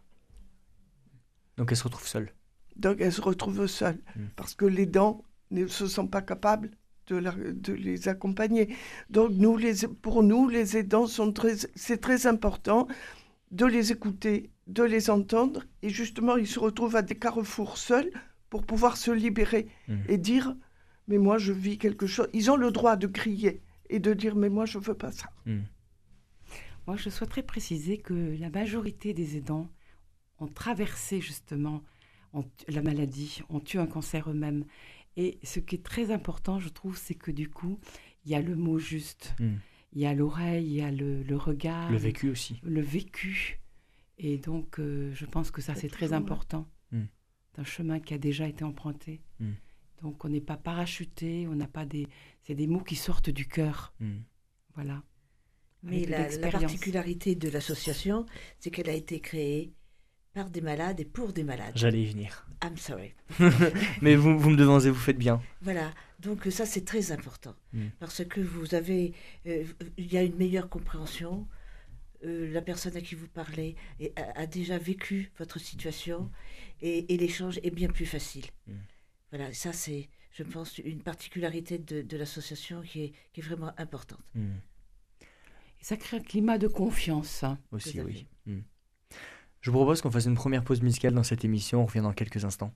[1.58, 2.34] Donc elle se retrouve seule.
[2.76, 4.26] Donc elles se retrouvent seules Mm.
[4.36, 6.72] parce que les dents ne se sont pas capables
[7.08, 8.76] de, la- de les accompagner.
[9.10, 11.06] Donc nous, les, pour nous, les aidants,
[11.76, 12.88] c'est très important
[13.52, 15.64] de les écouter, de les entendre.
[15.84, 18.10] Et justement, ils se retrouvent à des carrefours seuls
[18.50, 19.98] pour pouvoir se libérer Mm.
[20.08, 20.56] et dire,
[21.08, 22.30] mais moi, je vis quelque chose.
[22.34, 23.62] Ils ont le droit de crier
[23.94, 25.30] et de dire, mais moi, je veux pas ça.
[25.46, 25.60] Mm.
[26.88, 29.70] Moi, je souhaiterais préciser que la majorité des aidants
[30.40, 31.84] ont traversé justement
[32.34, 34.66] ont- la maladie, ont eu un cancer eux-mêmes.
[35.16, 37.80] Et ce qui est très important, je trouve, c'est que du coup,
[38.26, 39.54] il y a le mot juste, Mm.
[39.94, 42.60] il y a l'oreille, il y a le, le regard, Le vécu aussi.
[42.64, 43.60] le vécu.
[44.18, 46.68] Et donc, euh, je pense que ça, C'est très important.
[46.92, 47.04] Mm.
[47.54, 49.22] C'est un chemin qui a déjà été emprunté.
[50.04, 52.08] Donc, on n'est pas parachuté, on n'a pas des...
[52.44, 53.94] C'est des mots qui sortent du cœur.
[54.00, 54.18] Mm.
[54.76, 55.02] Voilà.
[55.82, 58.26] Mais la, particularité de l'association,
[58.60, 59.74] c'est qu'elle a été créée
[60.34, 61.74] par des malades et pour des malades.
[61.76, 62.48] J'allais y venir.
[62.64, 63.14] I'm sorry.
[64.02, 65.42] Mais vous, vous me devancez, vous faites bien.
[65.62, 67.88] Voilà, donc ça c'est très important Mm.
[68.00, 69.14] parce que vous avez,
[69.48, 69.66] euh,
[69.98, 71.48] il y a une meilleure compréhension.
[72.24, 73.76] Euh, la personne à qui vous parlez
[74.16, 76.32] a, a déjà vécu votre situation
[76.82, 78.46] et, et l'échange est bien plus facile.
[78.68, 78.74] Mm.
[79.34, 83.72] Voilà, ça c'est, je pense, une particularité de, de l'association qui est, qui est vraiment
[83.80, 84.22] importante.
[84.36, 84.52] Mm.
[85.22, 87.44] Et ça crée un climat de confiance.
[87.44, 87.58] hein.
[87.72, 88.28] Aussi, oui.
[88.46, 88.60] Mm.
[89.62, 91.82] Je vous propose qu'on fasse une première pause musicale dans cette émission.
[91.82, 92.76] On revient dans quelques instants.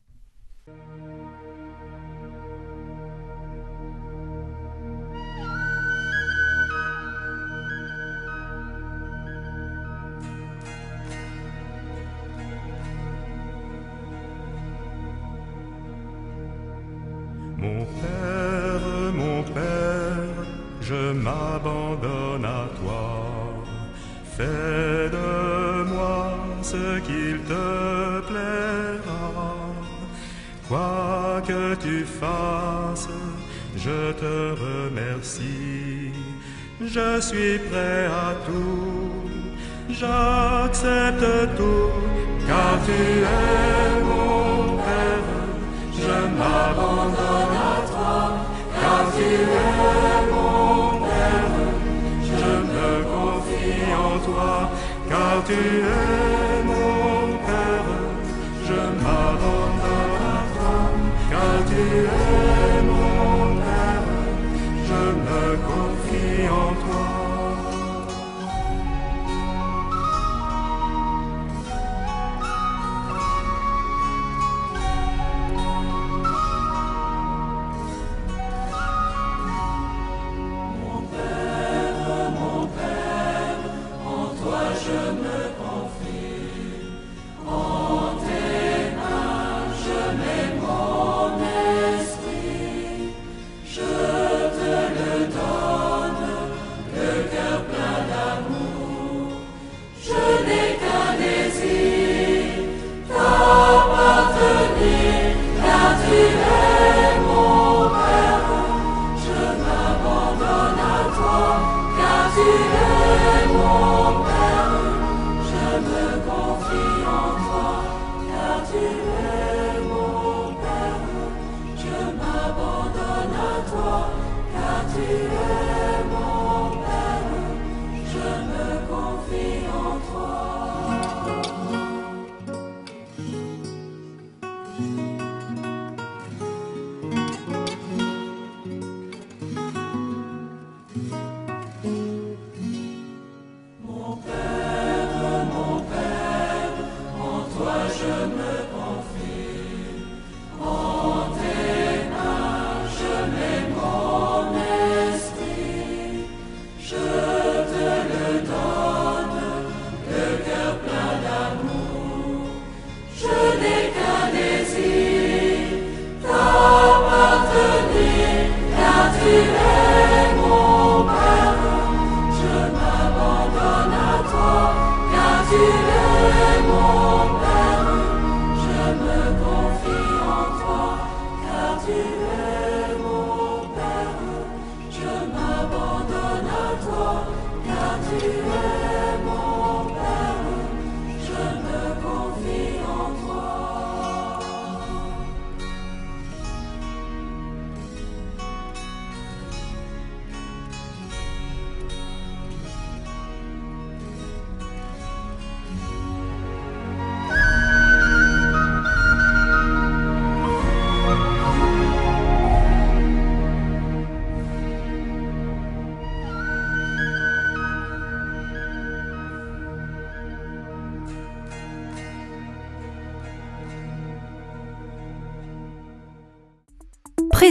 [39.99, 41.91] J'accepte tout,
[42.47, 45.29] car tu es mon père.
[45.93, 48.15] Je m'abandonne à toi,
[48.79, 51.55] car tu es mon Père.
[52.39, 54.53] Je me confie en toi,
[55.09, 56.56] car tu es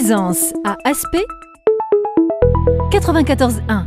[0.07, 1.27] Présence à Aspect
[2.93, 3.87] 94.1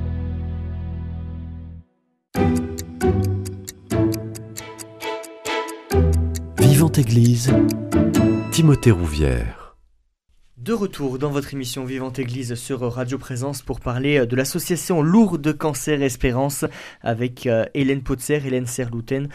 [6.58, 7.54] Vivante Église,
[8.52, 9.59] Timothée Rouvière.
[10.70, 15.58] De retour dans votre émission Vivante Église sur Radio Présence pour parler de l'association Lourdes
[15.58, 16.64] Cancer Espérance
[17.02, 19.30] avec euh, Hélène Potzer, Hélène Serlouten,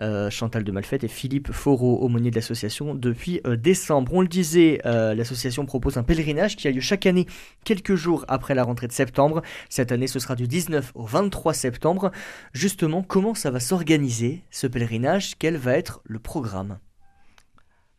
[0.00, 4.12] euh, Chantal de Malfette et Philippe Foreau, aumônier de l'association depuis euh, décembre.
[4.14, 7.26] On le disait, l'association propose un pèlerinage qui a lieu chaque année
[7.62, 9.42] quelques jours après la rentrée de septembre.
[9.68, 12.10] Cette année, ce sera du 19 au 23 septembre.
[12.52, 15.34] Justement, comment ça va s'organiser ce pèlerinage?
[15.38, 16.80] Quel va être le programme?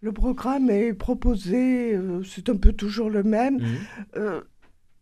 [0.02, 3.60] Le programme est proposé, euh, c'est un peu toujours le même.
[3.60, 3.78] Mhm.
[4.18, 4.42] Euh,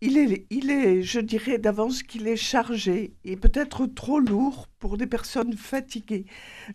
[0.01, 4.97] il, est, il est, je dirais d'avance qu'il est chargé et peut-être trop lourd pour
[4.97, 6.25] des personnes fatiguées.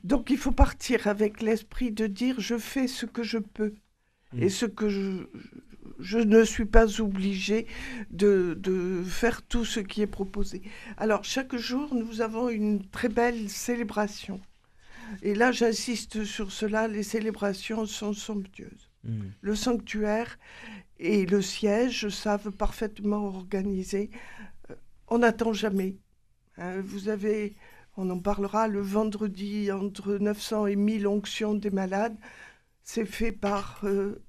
[0.04, 3.74] Donc il faut partir avec l'esprit de dire je fais ce que je peux
[4.34, 4.42] Mhm.
[4.42, 5.26] et ce que je,
[5.98, 7.66] je ne suis pas obligé
[8.10, 10.62] de, de faire tout ce qui est proposé.
[10.96, 14.40] Alors chaque jour, nous avons une très belle célébration.
[15.22, 18.90] Et là, j'insiste sur cela, les célébrations sont somptueuses.
[19.04, 19.32] Mhm.
[19.40, 20.38] Le sanctuaire
[20.98, 24.10] et le siège savent parfaitement organiser.
[24.70, 24.74] Euh,
[25.08, 25.96] On n'attend jamais.
[26.56, 27.56] Hein, vous avez,
[27.96, 32.16] on en parlera le vendredi, entre 900 et 1000 onctions des malades.
[32.82, 34.22] C'est fait par euh,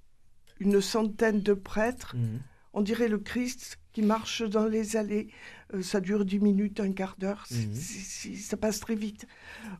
[0.59, 2.15] une centaine de prêtres.
[2.15, 2.39] Mhm.
[2.73, 5.29] On dirait le Christ qui marche dans les allées.
[5.73, 7.45] Euh, ça dure 10 minutes, un quart d'heure.
[7.51, 8.35] Mhm.
[8.35, 9.25] ça passe très vite.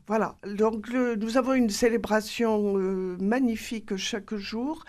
[0.06, 0.36] Voilà.
[0.56, 4.84] Donc, le- nous avons une célébration euh, magnifique chaque jour.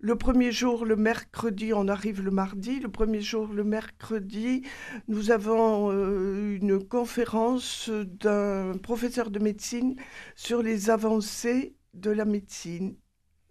[0.00, 2.78] Le premier jour, le mercredi, on arrive le mardi.
[2.80, 4.62] Le premier jour, le mercredi,
[5.08, 9.96] nous avons euh, une conférence d'un professeur de médecine
[10.36, 12.96] sur les avancées de la médecine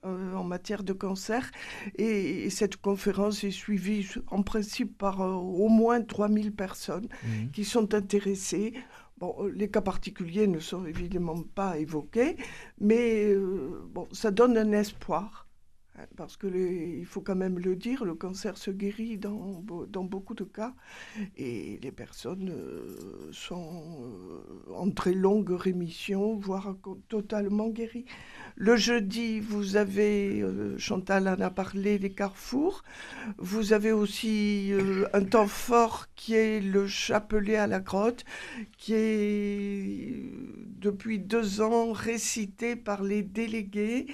[0.06, 1.50] euh, en matière de cancer.
[1.98, 7.52] Et, et cette conférence est suivie en principe par euh, au moins 3000 personnes Mhm.
[7.52, 8.74] qui sont intéressés.
[9.20, 12.36] Bon, les cas particuliers ne sont évidemment pas évoqués,
[12.82, 15.43] mais euh, bon, ça donne un espoir.
[15.98, 20.04] Hein, Parce que il faut quand même le dire, le cancer se guérit dans, dans
[20.04, 20.74] beaucoup de cas
[21.38, 23.84] et les personnes euh, sont
[24.70, 26.76] euh, en très longue rémission, voire
[27.10, 28.06] totalement guéries.
[28.56, 32.84] Le jeudi, vous avez, euh, Chantal en a parlé, les carrefours.
[33.38, 34.72] Vous avez aussi
[35.14, 38.26] un temps fort qui est le chapelet à la grotte,
[38.78, 40.14] qui est
[40.80, 44.08] depuis deux ans récité par les délégués,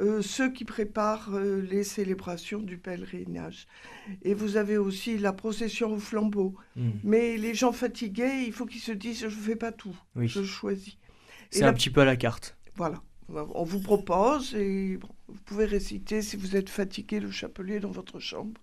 [0.00, 3.66] euh, ceux qui préparent euh, les célébrations du pèlerinage.
[4.22, 6.54] Et vous avez aussi la procession au flambeau.
[6.76, 6.92] Mhm.
[7.04, 10.28] Mais les gens fatigués, il faut qu'ils se disent je ne fais pas tout, Oui.
[10.28, 10.96] je choisis.
[11.50, 12.56] C'est la- un petit peu à la carte.
[12.76, 13.02] Voilà.
[13.54, 17.90] On vous propose et bon, vous pouvez réciter si vous êtes fatigué le chapelet dans
[17.90, 18.60] votre chambre.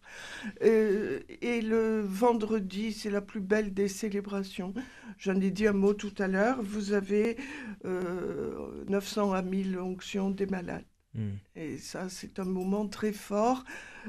[0.64, 4.74] Euh, et le vendredi, c'est la plus belle des célébrations.
[5.18, 6.62] J'en ai dit un mot tout à l'heure.
[6.62, 7.38] Vous avez
[7.86, 10.86] euh, 900 à 1000 onctions des malades.
[11.20, 11.38] Mhm.
[11.56, 13.64] Et ça, c'est un moment très fort.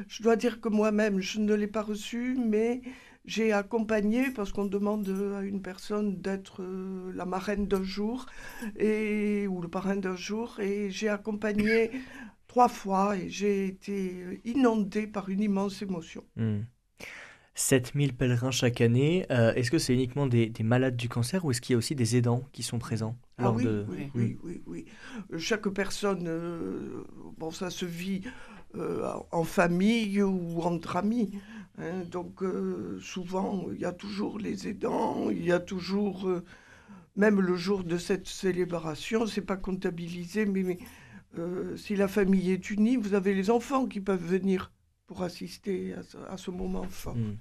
[0.08, 2.82] Je dois dire que moi-même, je ne l'ai pas reçu, mais
[3.24, 8.26] j'ai accompagné, parce qu'on demande à une personne d'être euh, la marraine d'un jour,
[8.78, 11.90] et, ou le parrain d'un jour, et j'ai accompagné
[12.46, 16.24] trois fois, et j'ai été inondée par une immense émotion.
[16.36, 16.60] Hmm.
[17.60, 19.26] 7000 pèlerins chaque année.
[19.30, 21.78] Euh, est-ce que c'est uniquement des, des malades du cancer ou est-ce qu'il y a
[21.78, 23.86] aussi des aidants qui sont présents Ah lors oui, de...
[23.88, 24.84] oui, oui, oui, oui.
[25.38, 27.04] Chaque personne, euh,
[27.38, 28.22] bon, ça se vit
[28.76, 31.32] euh, en famille ou entre amis.
[31.78, 32.02] hein.
[32.10, 32.42] donc,
[33.02, 36.28] souvent, il y a toujours les aidants, il y a toujours,
[37.16, 40.78] même le jour de cette célébration, c'est pas comptabilisé, mais, mais,
[41.76, 44.72] si la famille est unie, vous avez les enfants qui peuvent venir
[45.06, 47.16] pour assister à ce, à ce moment fort.
[47.16, 47.36] Hmm.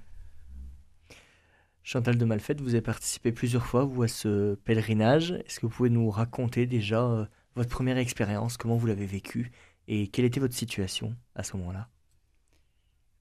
[1.84, 5.32] Chantal de Malfette, vous avez participé plusieurs fois, vous, à ce pèlerinage.
[5.46, 9.52] Est-ce que vous pouvez nous raconter déjà euh, votre première expérience, comment vous l'avez vécue
[9.88, 11.90] et quelle était votre situation à ce moment-là?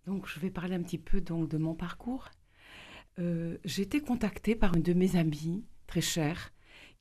[0.06, 2.28] Donc, je vais parler un petit peu donc, de mon parcours.
[3.18, 6.52] Euh, j'ai été contactée par une de mes amies, très chère,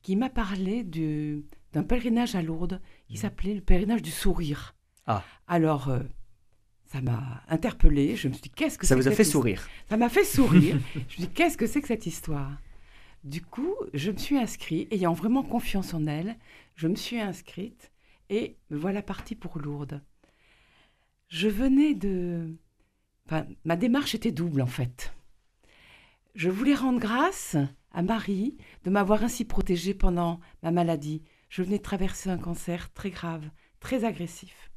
[0.02, 3.20] qui m'a parlé du- d'un pèlerinage à Lourdes qui Mhm.
[3.20, 4.74] s'appelait le pèlerinage du sourire.
[5.06, 5.22] Ah.
[5.46, 6.00] Alors, euh,
[6.90, 8.16] ça m'a interpellée.
[8.16, 10.78] Je me suis dit, qu'est-ce que Ça vous a fait sourire ça m'a fait sourire.
[10.94, 12.52] je me suis dit, qu'est-ce que c'est que cette histoire?
[13.24, 16.36] Du coup, je me suis inscrite, ayant vraiment confiance en elle,
[16.76, 17.90] je me suis inscrite
[18.30, 20.02] et me voilà partie pour Lourdes.
[21.28, 22.56] Je venais de...
[23.26, 25.12] Enfin, ma démarche était double en fait.
[26.34, 27.56] Je voulais rendre grâce
[27.92, 31.22] à Marie de m'avoir ainsi protégée pendant ma maladie.
[31.50, 34.70] Je venais de traverser un cancer très grave, très agressif.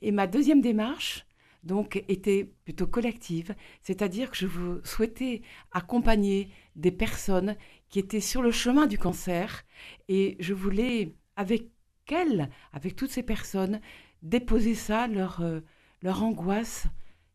[0.00, 1.26] Et ma deuxième démarche,
[1.64, 7.56] donc, était plutôt collective, c'est-à-dire que je vous souhaitais accompagner des personnes
[7.88, 9.64] qui étaient sur le chemin du cancer
[10.08, 11.68] et je voulais, avec
[12.08, 13.80] elles, avec toutes ces personnes,
[14.22, 15.60] déposer ça, leur, euh,
[16.02, 16.86] leur angoisse,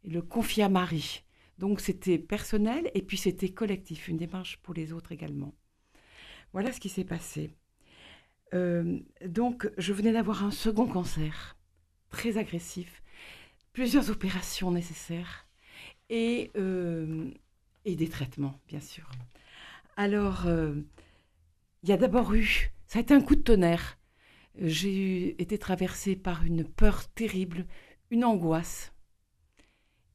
[0.04, 1.24] et le confier à Marie.
[1.58, 5.54] Donc c'était personnel et puis c'était collectif, une démarche pour les autres également.
[6.54, 7.50] Voilà ce qui s'est passé.
[8.54, 11.58] Euh, donc je venais d'avoir un second cancer,
[12.10, 13.02] très agressif,
[13.74, 15.48] plusieurs opérations nécessaires
[16.10, 17.32] et, euh,
[17.86, 19.10] et des traitements, bien sûr.
[19.98, 20.76] Alors, euh,
[21.84, 23.98] il y a d'abord eu, ça a été un coup de tonnerre.
[24.56, 27.66] J'ai été traversée par une peur terrible,
[28.10, 28.94] une angoisse.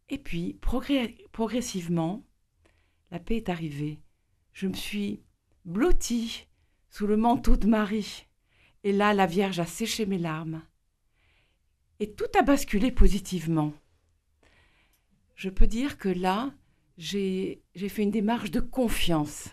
[0.08, 2.24] Et puis, progressivement,
[3.10, 4.00] la paix est arrivée.
[4.52, 5.22] Je me suis
[5.64, 6.46] blottie
[6.90, 8.26] sous le manteau de Marie.
[8.82, 10.62] Et là, la Vierge a séché mes larmes.
[12.00, 13.72] Et tout a basculé positivement.
[15.35, 16.52] Je peux dire que là,
[16.96, 19.48] j'ai fait une démarche de confiance.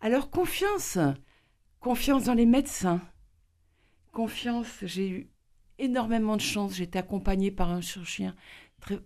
[0.00, 0.98] Alors confiance,
[1.80, 3.00] confiance dans les médecins,
[4.12, 5.30] confiance, j'ai eu
[5.78, 8.34] énormément de chance, j'ai été accompagnée par un chirurgien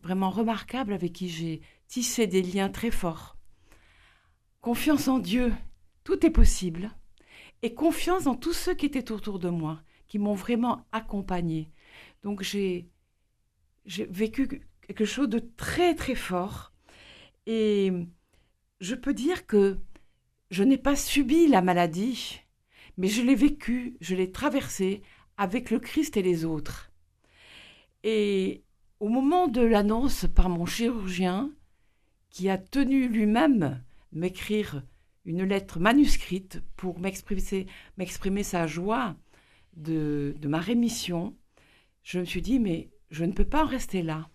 [0.03, 3.37] vraiment remarquable avec qui j'ai tissé des liens très forts.
[4.61, 5.53] Confiance en Dieu,
[6.05, 6.91] tout est possible.
[7.63, 11.71] Et confiance en tous ceux qui étaient autour de moi, qui m'ont vraiment accompagnée.
[12.23, 12.89] Donc j'ai
[13.87, 16.73] vécu quelque chose de très très fort.
[17.47, 17.93] Et
[18.81, 19.79] je peux dire que
[20.51, 22.41] je n'ai pas subi la maladie,
[22.97, 25.03] mais je l'ai vécue, je l'ai traversée
[25.37, 26.93] avec le Christ et les autres.
[28.05, 28.63] Et
[29.01, 31.51] au moment de l'annonce par mon chirurgien,
[32.31, 33.83] qui a tenu lui-même
[34.13, 34.83] m'écrire
[35.25, 39.17] une lettre manuscrite pour m'exprimer, m'exprimer sa joie
[39.77, 41.37] de, de ma rémission,
[42.03, 44.29] je me suis dit, mais je ne peux pas en rester là.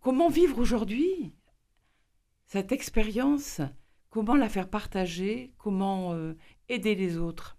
[0.00, 1.32] Comment vivre aujourd'hui
[2.46, 3.60] cette expérience?
[4.10, 5.52] Comment la faire partager?
[5.58, 6.34] Comment euh,
[6.68, 7.56] aider les autres?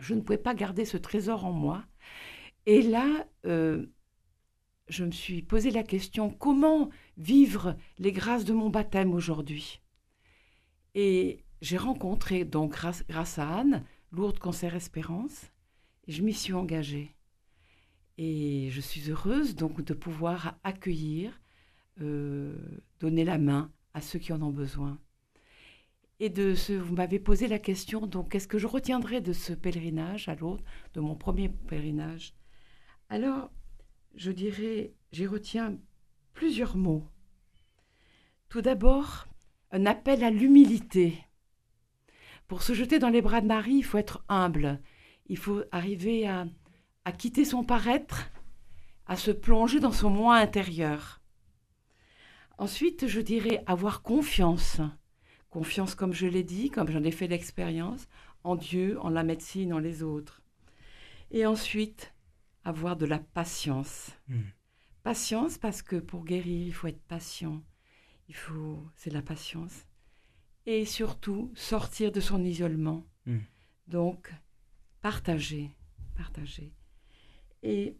[0.00, 1.84] Je ne pouvais pas garder ce trésor en moi.
[2.66, 3.86] Et là, euh,
[4.88, 9.80] je me suis posé la question, comment vivre les grâces de mon baptême aujourd'hui?
[10.94, 15.50] Et j'ai rencontré, donc grâce, grâce à Anne, Lourdes Cancer Espérance,
[16.06, 17.16] et je m'y suis engagée.
[18.18, 21.40] Et je suis heureuse donc de pouvoir accueillir,
[22.00, 22.56] euh,
[23.00, 24.98] donner la main à ceux qui en ont besoin.
[26.20, 29.52] Et de ce, vous m'avez posé la question, donc qu'est-ce que je retiendrai de ce
[29.52, 30.62] pèlerinage à l'autre,
[30.94, 32.34] de mon premier pèlerinage?
[33.08, 33.50] Alors,
[34.14, 35.76] je dirais, j'y retiens
[36.32, 37.04] plusieurs mots.
[38.48, 39.26] Tout d'abord,
[39.72, 41.18] un appel à l'humilité.
[42.46, 44.80] Pour se jeter dans les bras de Marie, il faut être humble.
[45.26, 46.46] Il faut arriver à,
[47.04, 48.30] à quitter son paraître,
[49.06, 51.20] à se plonger dans son moi intérieur.
[52.58, 54.80] Ensuite, je dirais avoir confiance.
[55.50, 58.08] Confiance, comme je l'ai dit, comme j'en ai fait l'expérience,
[58.42, 60.42] en Dieu, en la médecine, en les autres.
[61.30, 62.14] Et ensuite,
[62.64, 64.10] avoir de la patience.
[64.28, 64.40] Mm.
[65.02, 67.62] Patience parce que pour guérir, il faut être patient.
[68.28, 69.86] Il faut, c'est la patience.
[70.66, 73.06] Et surtout, sortir de son isolement.
[73.26, 73.38] Mm.
[73.88, 74.32] Donc,
[75.02, 75.70] partager,
[76.16, 76.72] partager.
[77.64, 77.96] Et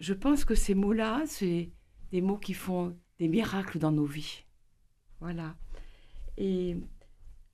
[0.00, 1.70] je pense que ces mots-là, c'est
[2.10, 4.44] des mots qui font des miracles dans nos vies.
[5.20, 5.56] Voilà.
[6.36, 6.76] Et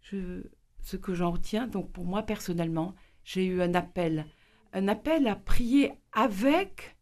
[0.01, 0.43] je,
[0.81, 4.27] ce que j'en retiens, donc pour moi personnellement, j'ai eu un appel,
[4.73, 6.97] un appel à prier avec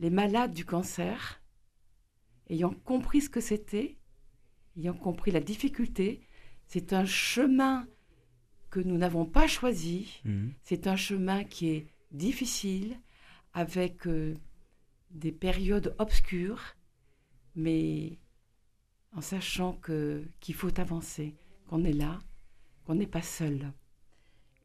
[0.00, 1.40] les malades du cancer,
[2.50, 3.96] ayant compris ce que c'était,
[4.76, 6.20] ayant compris la difficulté.
[6.66, 7.86] C'est un chemin
[8.70, 10.52] que nous n'avons pas choisi, Mhm.
[10.62, 12.98] c'est un chemin qui est difficile,
[13.58, 14.34] avec euh,
[15.10, 16.62] des périodes obscures,
[17.56, 18.18] mais
[19.16, 21.34] en sachant que qu'il faut avancer,
[21.66, 22.20] qu'on est là,
[22.84, 23.72] qu'on n'est pas seul.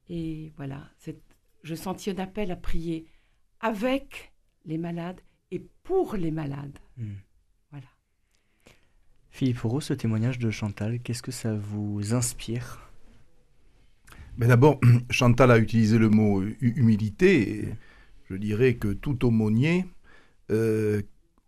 [0.10, 0.92] Et voilà,
[1.64, 3.08] je sentis un appel à prier
[3.62, 4.32] avec
[4.64, 6.78] les malades et pour les malades.
[6.98, 7.16] Hmm.
[7.72, 7.88] Voilà.
[9.32, 12.92] Philippe Roux, ce témoignage de Chantal, qu'est-ce que ça vous inspire?
[14.38, 14.80] Mais d'abord,
[15.10, 17.74] Chantal a utilisé le mot hu- humilité.
[18.30, 19.86] Je dirais que tout aumônier,
[20.52, 21.02] euh,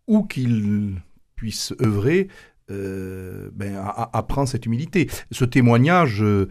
[0.07, 1.01] où qu'il
[1.36, 2.28] puisse œuvrer,
[2.71, 3.76] euh, ben,
[4.13, 5.07] apprend cette humilité.
[5.32, 6.47] Ce témoignage euh,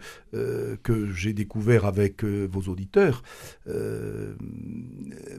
[0.83, 3.21] que j'ai découvert avec vos auditeurs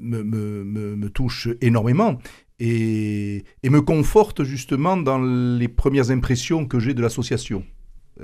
[0.00, 2.18] me, touche énormément
[2.58, 7.64] et me conforte justement dans les premières impressions que j'ai de l'association.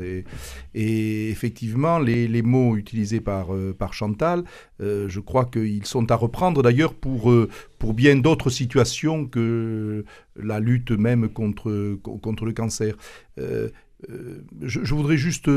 [0.01, 4.45] Et, effectivement, les, mots utilisés par, euh, Chantal,
[4.81, 10.05] euh, je crois qu'ils sont à reprendre d'ailleurs pour, euh, pour bien d'autres situations que
[10.37, 12.97] la lutte même contre, co- contre le cancer.
[13.37, 15.51] Je, voudrais juste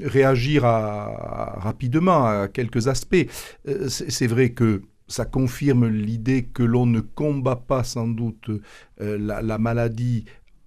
[0.00, 3.26] réagir rapidement à quelques aspects.
[3.88, 8.50] C'est vrai que ça confirme l'idée que l'on ne combat pas sans doute
[8.98, 10.24] la maladie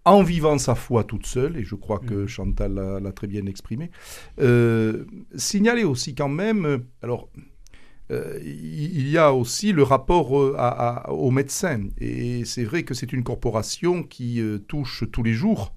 [0.08, 2.28] en vivant sa foi toute seule, et je crois que Mhm.
[2.28, 3.92] Chantal l'a très bien exprimé.
[4.40, 5.06] Euh,
[5.36, 7.30] signaler aussi quand même, euh, alors,
[8.12, 12.84] euh, il y a aussi le rapport euh, à- à- aux médecins, et c'est vrai
[12.84, 15.74] que c'est une corporation qui touche tous les jours,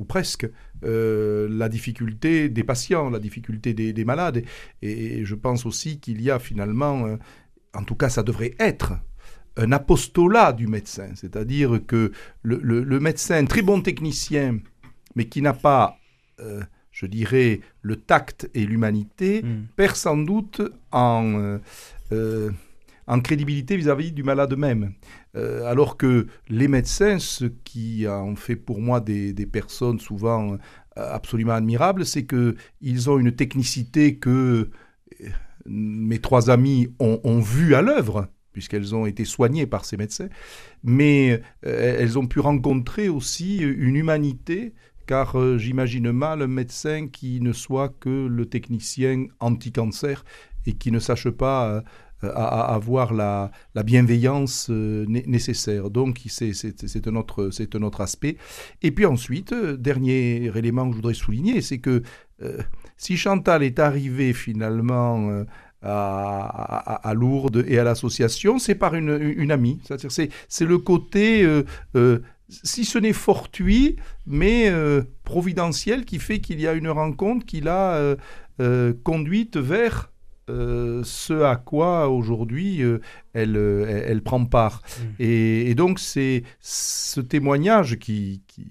[0.00, 0.48] ou presque,
[0.84, 4.42] euh, la difficulté des patients, la difficulté des, des malades,
[4.82, 7.16] et, je pense aussi qu'il y a finalement, euh,
[7.74, 8.92] en tout cas ça devrait être,
[9.58, 14.58] un apostolat du médecin, c'est-à-dire que le, le- le médecin, très bon technicien,
[15.14, 15.98] mais qui n'a pas,
[16.40, 19.64] euh, je dirais, le tact et l'humanité, Hmm.
[19.76, 21.58] perd sans doute en, euh,
[22.12, 22.50] euh,
[23.06, 24.92] en crédibilité vis-à-vis du malade même.
[25.36, 30.56] Euh, alors que les médecins, ce qui en fait pour moi des, des personnes souvent
[30.96, 34.70] absolument admirables, c'est qu'ils ont une technicité que
[35.66, 38.28] mes trois amies ont, ont vue à l'œuvre
[38.58, 40.28] puisqu'elles ont été soignées par ces médecins,
[40.82, 44.74] mais euh, elles ont pu rencontrer aussi une humanité
[45.06, 50.24] car euh, j'imagine mal un médecin qui ne soit que le technicien anti-cancer
[50.66, 51.80] et qui ne sache pas euh,
[52.22, 55.88] à- à avoir la, la bienveillance euh, né- nécessaire.
[55.88, 56.52] Donc c'est-
[57.08, 57.16] un,
[57.74, 58.36] un autre aspect.
[58.82, 62.02] Et puis ensuite, euh, dernier élément que je voudrais souligner, c'est que
[62.42, 62.58] euh,
[62.96, 65.44] si Chantal est arrivée finalement euh,
[65.82, 66.44] à,
[66.94, 69.78] à- à Lourdes et à l'association, c'est par une, une amie.
[69.84, 71.42] C'est-à-dire c'est c'est le côté...
[71.44, 71.64] euh,
[71.94, 72.18] euh,
[72.50, 77.60] si ce n'est fortuit, mais euh, providentiel, qui fait qu'il y a une rencontre qui
[77.60, 78.16] l'a
[79.04, 80.10] conduite vers
[80.48, 83.00] euh, ce à quoi aujourd'hui euh,
[83.34, 84.80] elle, euh, elle, elle prend part.
[84.82, 85.02] Mm.
[85.20, 88.66] Et, et donc c'est ce témoignage qui, qui,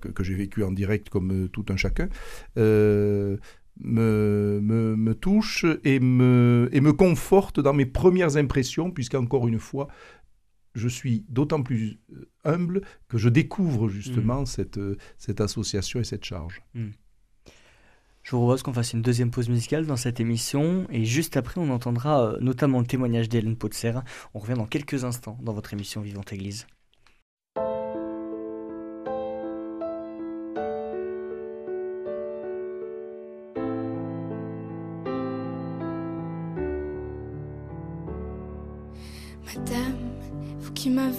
[0.00, 2.08] que, que j'ai vécu en direct comme tout un chacun.
[3.82, 9.58] Me, me, me touche et me, et me conforte dans mes premières impressions, puisqu'encore une
[9.58, 9.88] fois,
[10.74, 16.04] je suis d'autant plus euh, humble que je découvre justement cette, euh, cette association et
[16.04, 16.62] cette charge.
[18.22, 21.60] Je vous propose qu'on fasse une deuxième pause musicale dans cette émission et juste après
[21.60, 23.92] on entendra euh, notamment le témoignage d'Hélène Potser.
[24.34, 26.66] On revient dans quelques instants dans votre émission Vivante Église.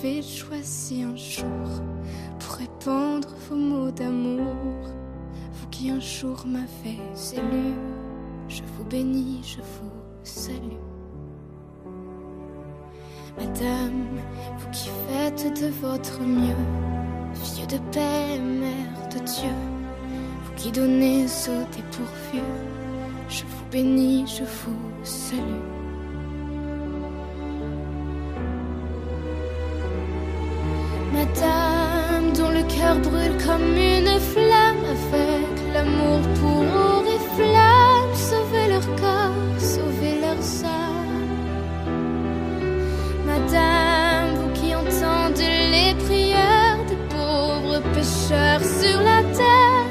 [0.04, 1.82] M'avez choisi un jour
[2.40, 4.90] pour répandre vos mots d'amour,
[5.54, 7.00] vous qui un jour m'avez
[7.34, 7.74] élu,
[8.50, 9.92] je vous bénis, je vous
[10.24, 10.58] salue.
[13.38, 14.08] Madame,
[14.58, 19.56] vous qui faites de votre mieux, fille de paix, mère de Dieu,
[20.44, 22.44] vous qui donnez au dépourvu,
[23.30, 25.83] je vous bénis, je vous salue.
[33.00, 36.64] Brûle comme une flamme, avec l'amour pour
[36.98, 41.04] oriflamme, sauvez leur corps, sauvez leurs âmes.
[43.26, 49.90] Madame, vous qui entendez les prières des pauvres pécheurs sur la terre,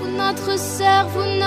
[0.00, 1.39] vous notre sœur, vous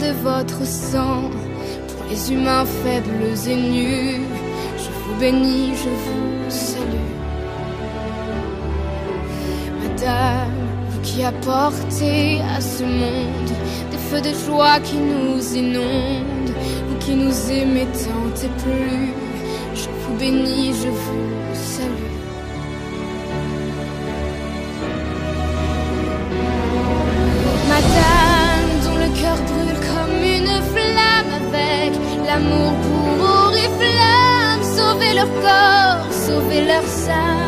[0.00, 1.30] de votre sang,
[1.88, 4.20] pour les humains faibles et nus,
[4.78, 7.10] je vous bénis, je vous salue.
[9.82, 10.50] Madame,
[10.90, 13.52] vous qui apportez à ce monde
[13.90, 16.54] des feux de joie qui nous inondent,
[16.88, 19.12] vous qui nous aimez tant et plus,
[19.74, 22.10] je vous bénis, je vous salue.
[27.68, 28.29] Madame,
[32.30, 37.38] l'amour pour oriflamme, sauvez leur corps, sauvez leur sein.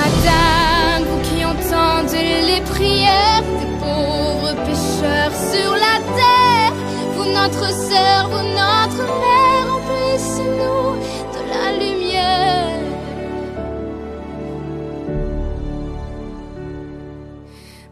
[0.00, 6.74] Madame, vous qui entendez les prières des pauvres pécheurs sur la terre,
[7.14, 10.88] vous notre sœur, vous notre mère, remplissez-nous
[11.34, 12.84] de la lumière.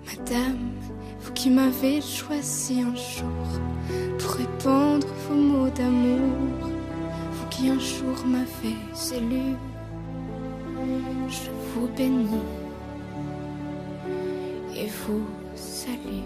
[0.06, 0.64] Madame,
[1.20, 3.71] vous qui m'avez choisi un jour
[4.62, 6.68] répandre vos mots d'amour,
[7.32, 8.76] vous qui un jour m'avez
[9.16, 9.56] élu,
[11.28, 12.28] je vous bénis
[14.76, 16.22] et vous salue.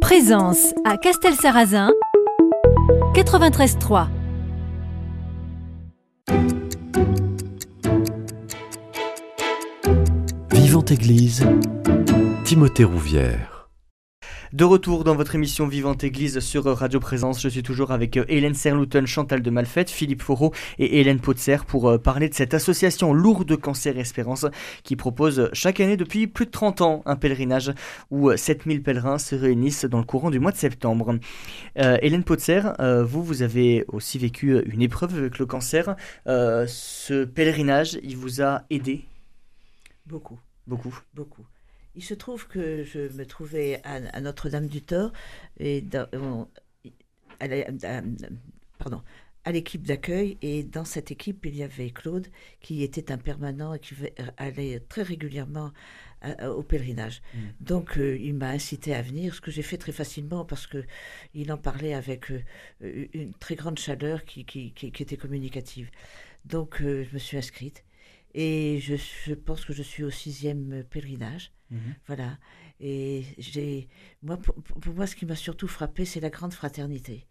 [0.00, 1.90] Présence à Castel-Sarrazin,
[3.14, 4.21] 93.3.
[10.92, 11.42] Église,
[12.44, 13.70] Timothée Rouvière.
[14.52, 18.26] De retour dans votre émission Vivante Église sur Radio Présence, je suis toujours avec euh,
[18.28, 22.52] Hélène Serlouton, Chantal de Malfette, Philippe Foreau et Hélène Potser pour euh, parler de cette
[22.52, 24.44] association Lourde Cancer Espérance
[24.82, 27.72] qui propose chaque année depuis plus de 30 ans un pèlerinage
[28.10, 31.18] où 7000 pèlerins se réunissent dans le courant du mois de septembre.
[31.78, 35.96] Euh, Hélène Potser, euh, vous, vous avez aussi vécu une épreuve avec le cancer.
[36.26, 39.06] Euh, ce pèlerinage, il vous a aidé?
[40.04, 41.44] Beaucoup, beaucoup beaucoup.
[41.94, 45.12] Il se trouve que je me trouvais à, à Notre-Dame-du-Thor
[45.58, 46.48] et dans- on-
[47.40, 48.02] à la- à-
[48.78, 49.02] pardon,
[49.44, 52.28] à l'équipe d'accueil et dans cette équipe il y avait Claude
[52.60, 53.94] qui était un permanent et qui
[54.38, 55.72] allait très régulièrement
[56.22, 57.20] à- à- au pèlerinage.
[57.34, 57.38] Mm.
[57.60, 60.84] Donc euh, il m'a incité à venir, ce que j'ai fait très facilement parce que
[61.34, 62.40] il en parlait avec euh,
[62.84, 65.90] euh, une très grande chaleur qui, qui, qui- qui était communicative.
[66.46, 67.84] Donc euh, je me suis inscrite
[68.34, 68.94] et je,
[69.26, 71.52] je pense que je suis au sixième pèlerinage.
[71.70, 71.94] Mhm.
[72.06, 72.38] Voilà.
[72.80, 73.88] Et j'ai,
[74.22, 74.54] moi, pour,
[74.94, 77.26] moi, ce qui m'a surtout frappé, c'est la grande fraternité.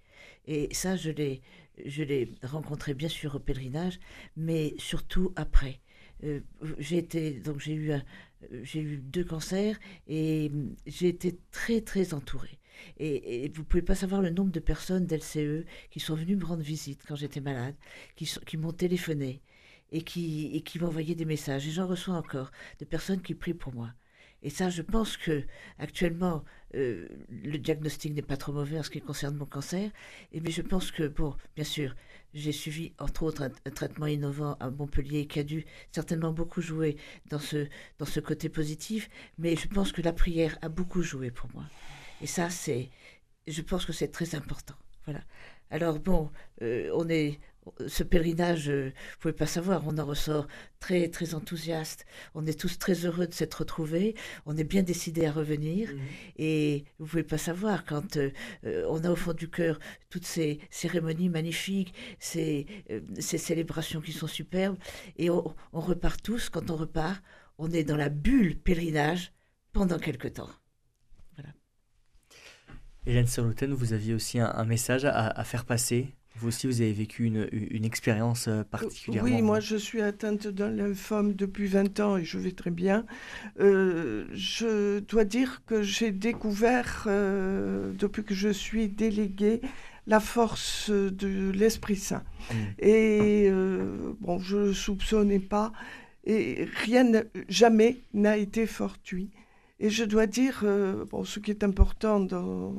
[0.45, 1.41] Et ça, je l'ai,
[1.86, 3.99] je l'ai rencontré bien sûr au pèlerinage,
[4.38, 5.80] mais surtout après.
[6.24, 6.39] Euh,
[6.78, 8.04] j'ai été, donc j'ai eu un,
[8.64, 12.60] j'ai eu deux cancers et hum, j'ai été très très entourée.
[12.97, 16.45] Et, et vous pouvez pas savoir le nombre de personnes d'LCE qui sont venues me
[16.45, 17.76] rendre visite quand j'étais malade,
[18.16, 19.41] qui, sont- qui m'ont téléphoné
[19.92, 21.68] et qui, et qui m'envoyaient des messages.
[21.68, 23.94] Et j'en reçois encore de personnes qui prient pour moi.
[24.44, 25.44] Et ça, je pense que
[25.78, 26.44] actuellement,
[26.76, 29.92] euh, le diagnostic n'est pas trop mauvais en ce qui concerne mon cancer.
[30.32, 31.96] Et mais je pense que, bon, bien sûr,
[32.34, 36.98] j'ai suivi entre autres un, traitement innovant à Montpellier qui a dû certainement beaucoup jouer
[37.30, 37.68] dans ce,
[38.00, 39.10] dans ce côté positif.
[39.38, 41.66] Mais je pense que la prière a beaucoup joué pour moi.
[42.22, 42.89] Et ça, c'est,
[43.48, 44.76] je pense que c'est très important.
[45.06, 45.22] Voilà.
[45.70, 46.30] Alors bon,
[46.62, 47.39] euh, on est,
[47.88, 50.47] ce pèlerinage, euh, vous pouvez pas savoir, on en ressort
[50.80, 52.05] très très enthousiaste.
[52.34, 54.16] On est tous très heureux de s'être retrouvés.
[54.45, 55.89] On est bien décidés à revenir.
[56.38, 58.32] Et vous pouvez pas savoir quand euh,
[58.66, 64.01] euh, on a au fond du cœur toutes ces cérémonies magnifiques, ces, euh, ces célébrations
[64.01, 64.78] qui sont superbes,
[65.18, 66.49] et on, on repart tous.
[66.49, 67.22] Quand on repart,
[67.57, 69.34] on est dans la bulle pèlerinage
[69.72, 70.49] pendant quelque temps.
[73.07, 76.16] Hélène Serloten, vous aviez aussi un, un message à, à faire passer.
[76.36, 79.30] Vous aussi, vous avez vécu une, une expérience euh, particulièrement.
[79.30, 83.06] Oui, moi je suis atteinte d'un lymphome depuis 20 ans et je vais très bien.
[83.60, 89.62] Euh, je dois dire que j'ai découvert, euh, depuis que je suis déléguée,
[90.08, 92.24] la force de l'Esprit Saint.
[92.50, 92.56] Mm.
[92.80, 95.72] Et euh, bon, je ne soupçonnais pas,
[96.26, 97.12] et rien,
[97.50, 99.30] jamais n'a été fortuit.
[99.80, 102.72] Et je dois dire, euh, bon, ce qui est important euh,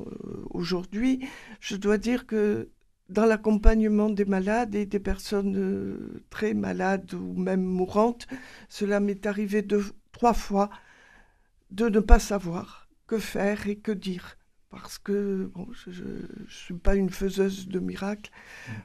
[0.50, 1.20] aujourd'hui,
[1.60, 2.68] je dois dire que
[3.12, 8.26] dans l'accompagnement des malades et des personnes euh, très malades ou même mourantes,
[8.68, 10.70] cela m'est arrivé deux, trois fois
[11.70, 14.36] de ne pas savoir que faire et que dire.
[14.70, 18.30] Parce que bon, je ne suis pas une faiseuse de miracles.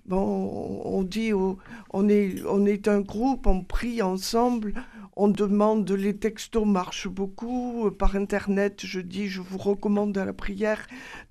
[0.06, 4.74] Bon, on, dit, on, est, on est un groupe, on prie ensemble,
[5.16, 7.90] on demande, les textos marchent beaucoup.
[7.98, 10.86] Par Internet, je dis, je vous recommande à la prière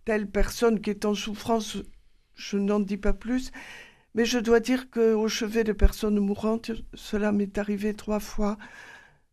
[0.06, 1.76] telle personne qui est en souffrance
[2.36, 3.50] je n'en dis pas plus,
[4.14, 8.56] mais je dois dire qu'au chevet de personnes mourantes, cela m'est arrivé trois fois.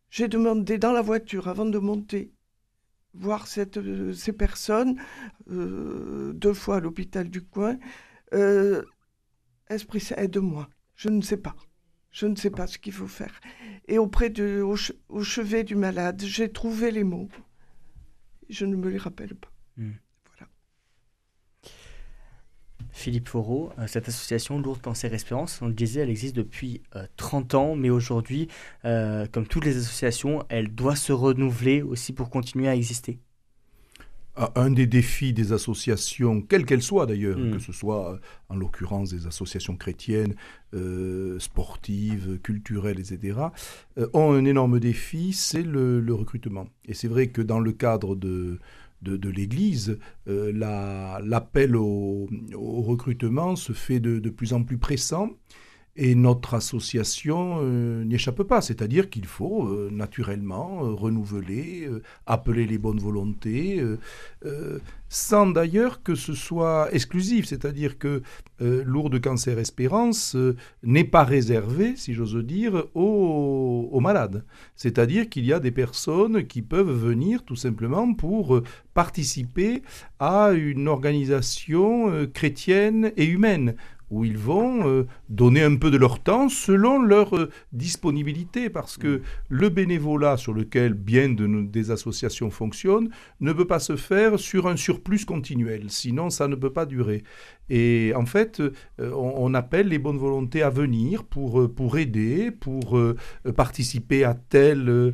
[0.09, 2.33] J'ai demandé dans la voiture, avant de monter,
[3.13, 4.99] voir euh, ces personnes,
[5.49, 7.77] euh, deux fois à l'hôpital du coin,
[8.33, 8.83] euh,
[9.69, 10.69] Esprit aide-moi.
[10.95, 11.55] Je ne sais pas.
[12.11, 13.39] Je ne sais pas ce qu'il faut faire.
[13.87, 17.29] Et auprès de, au, chevet du malade, j'ai trouvé les mots.
[18.49, 19.51] Je ne me les rappelle pas.
[19.77, 19.93] Hmm.
[22.93, 26.81] Philippe Foreau, euh, cette association Lourdes Cancer Espérance, on le disait, elle existe depuis
[27.17, 28.47] 30 euh, ans, mais aujourd'hui,
[28.85, 33.19] euh, comme toutes les associations, elle doit se renouveler aussi pour continuer à exister
[34.55, 37.51] un des défis des associations, quelles qu'elles soient d'ailleurs, mm.
[37.51, 38.19] que ce soit
[38.49, 40.33] en l'occurrence des associations chrétiennes,
[40.73, 43.39] euh, sportives, culturelles, etc.,
[43.99, 46.67] euh, ont un énorme défi, c'est le, recrutement.
[46.85, 48.59] Et c'est vrai que dans le cadre de,
[49.03, 50.51] de, l'Église, euh,
[51.23, 55.29] l'appel au, recrutement se fait de plus en plus pressant.
[55.95, 61.87] Et notre association euh, n'y échappe pas, c'est-à-dire qu'il faut euh, naturellement euh, renouveler,
[62.25, 63.83] appeler les bonnes volontés,
[65.07, 68.23] sans d'ailleurs que ce soit exclusif, c'est-à-dire que
[68.59, 70.35] Lourdes Cancer Espérance
[70.81, 74.43] n'est pas réservé, si j'ose dire, aux, aux malades.
[74.75, 78.61] C'est-à-dire qu'il y a des personnes qui peuvent venir tout simplement pour
[78.93, 79.83] participer
[80.19, 83.75] à une organisation chrétienne et humaine
[84.13, 88.97] où ils vont euh, donner un peu de leur temps selon leur euh, disponibilité, parce
[88.97, 89.21] que mm.
[89.49, 93.09] le bénévolat sur lequel bien de, des associations fonctionnent
[93.41, 97.23] ne peut pas se faire sur un surplus continuel, sinon ça ne peut pas durer.
[97.69, 98.71] Et en fait, euh,
[99.15, 103.15] on, appelle les bonnes volontés à venir pour, euh, pour aider, pour euh,
[103.55, 105.13] participer à telle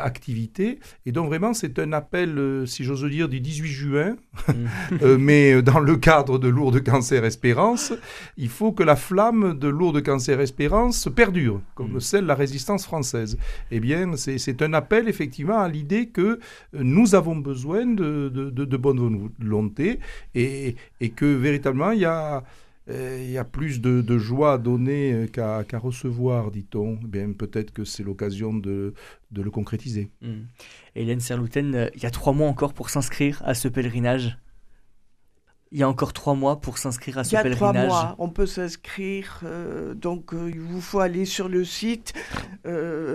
[0.00, 0.78] activité.
[1.06, 4.16] Et donc vraiment, c'est un appel, si j'ose dire, du 18 juin,
[4.48, 5.16] mm.
[5.18, 7.94] mais dans le cadre de Lourdes Cancer Espérance,
[8.36, 12.00] il faut que la flamme de Lourdes Cancer Espérance perdure, comme mm.
[12.00, 13.38] celle de la résistance française.
[13.70, 16.38] Eh bien, c'est un appel effectivement à l'idée que
[16.74, 20.00] nous avons besoin de, de, de, de bonne volonté
[20.34, 22.44] et, et que véritablement il y a,
[22.90, 26.98] euh, il y a plus de, joie à donner euh, qu'à recevoir, dit-on.
[27.02, 28.94] Eh bien, peut-être que c'est l'occasion de,
[29.30, 30.10] de, le concrétiser.
[30.20, 30.32] Mmh.
[30.96, 34.36] Hélène Serlouten, euh, il y a trois mois encore pour s'inscrire à ce pèlerinage?
[35.72, 37.46] Il y a encore trois mois pour s'inscrire à ce pèlerinage.
[37.46, 39.42] Il y a trois mois, on peut s'inscrire.
[39.94, 42.12] donc, il vous faut aller sur le site.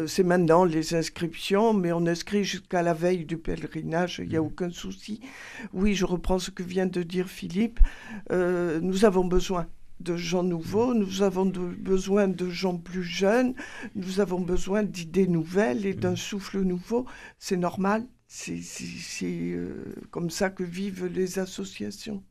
[0.08, 4.22] c'est maintenant les inscriptions, mais on inscrit jusqu'à la veille du pèlerinage.
[4.24, 4.46] Il n'y a mmh.
[4.46, 5.22] aucun souci.
[5.74, 7.80] Oui, je reprends ce que vient de dire Philippe.
[8.32, 9.68] nous avons besoin
[10.00, 13.54] de gens nouveaux, nous avons besoin de gens plus jeunes,
[13.96, 16.18] nous avons besoin d'idées nouvelles et d'un mmh.
[16.18, 17.06] souffle nouveau.
[17.38, 18.06] C'est normal.
[18.28, 18.60] C'est
[20.12, 22.24] comme ça que vivent les associations.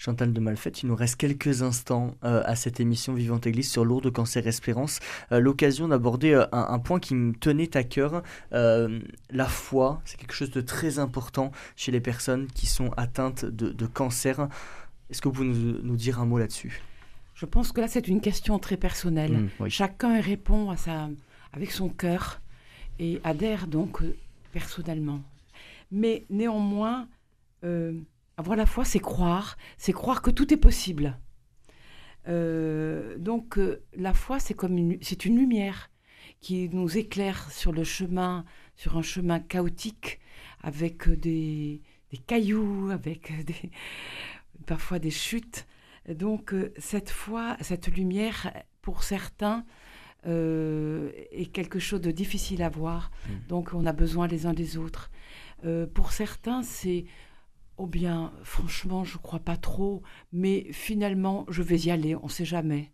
[0.00, 3.84] Chantal de Malfait, il nous reste quelques instants euh, à cette émission Vivante Église sur
[3.84, 4.98] Lourdes Cancer Espérance.
[5.30, 8.22] Euh, l'occasion d'aborder euh, un, point qui me tenait à cœur.
[8.50, 13.86] la foi, c'est quelque chose de très important chez les personnes qui sont atteintes de,
[13.86, 14.48] cancer.
[15.10, 16.80] Est-ce que vous pouvez nous, dire un mot là-dessus?
[17.34, 19.50] Je pense que là, c'est une question très personnelle.
[19.60, 21.10] Mmh, Chacun répond à sa,
[21.52, 22.40] avec son cœur
[22.98, 24.02] et adhère donc
[24.50, 25.20] personnellement.
[25.92, 27.06] Mais néanmoins,
[28.40, 31.18] avoir la foi, c'est croire, c'est croire que tout est possible.
[32.26, 35.90] Euh, donc euh, la foi, c'est comme une, c'est une lumière
[36.40, 38.44] qui nous éclaire sur le chemin,
[38.76, 40.20] sur un chemin chaotique,
[40.62, 41.82] avec des,
[42.26, 43.32] cailloux, avec
[44.66, 45.66] parfois des chutes.
[46.08, 49.64] Donc euh, cette foi, cette lumière, pour certains,
[50.24, 53.10] est quelque chose de difficile à voir.
[53.10, 53.30] Mmh.
[53.48, 55.10] Donc on a besoin les uns des autres.
[55.94, 57.06] pour certains, c'est
[57.82, 60.02] Oh bien, franchement, je crois pas trop,
[60.34, 62.92] mais finalement, je vais y aller, on ne sait jamais.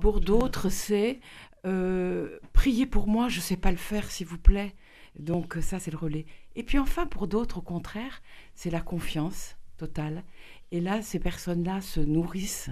[0.00, 1.20] pour d'autres, c'est
[1.64, 4.74] euh, priez pour moi, je ne sais pas le faire, s'il vous plaît.
[5.20, 6.26] Donc ça, c'est le relais.
[6.56, 8.20] Et puis enfin, pour d'autres, au contraire,
[8.56, 10.24] c'est la confiance totale.
[10.72, 12.70] Et là, ces personnes-là se nourrissent,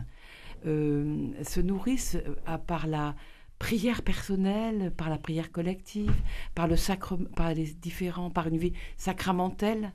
[0.66, 3.14] euh, se nourrissent à, par la
[3.61, 6.12] prière personnelle, par la prière collective,
[6.57, 9.92] par le sacre, par les différents, par une vie sacramentelle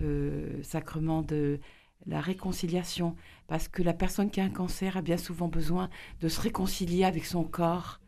[0.00, 1.60] euh, sacrement de
[2.06, 3.16] la réconciliation,
[3.46, 5.88] parce que la personne qui a un cancer a bien souvent besoin
[6.20, 8.00] de se réconcilier avec son corps,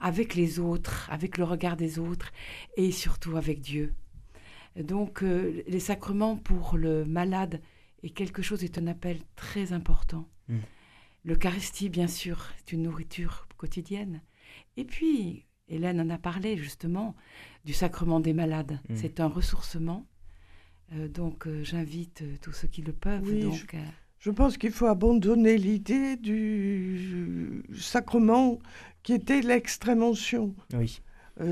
[0.00, 2.32] avec les autres, avec le regard des autres,
[2.76, 3.94] et surtout avec Dieu.
[4.76, 7.60] Donc euh, les sacrements pour le malade
[8.02, 10.28] est quelque chose, est un appel très important.
[10.48, 10.58] Mm.
[11.24, 14.22] L'Eucharistie, bien sûr, c'est une nourriture quotidienne.
[14.76, 17.16] Et puis, Hélène en a parlé justement
[17.64, 18.80] du sacrement des malades.
[18.88, 18.96] Mm.
[18.96, 20.06] C'est un ressourcement
[20.92, 23.24] donc euh, j'invite euh, tous ceux qui le peuvent.
[24.18, 28.58] je, pense qu'il faut abandonner l'idée du sacrement
[29.02, 30.54] qui était l'extrême onction.
[30.74, 31.00] Oui.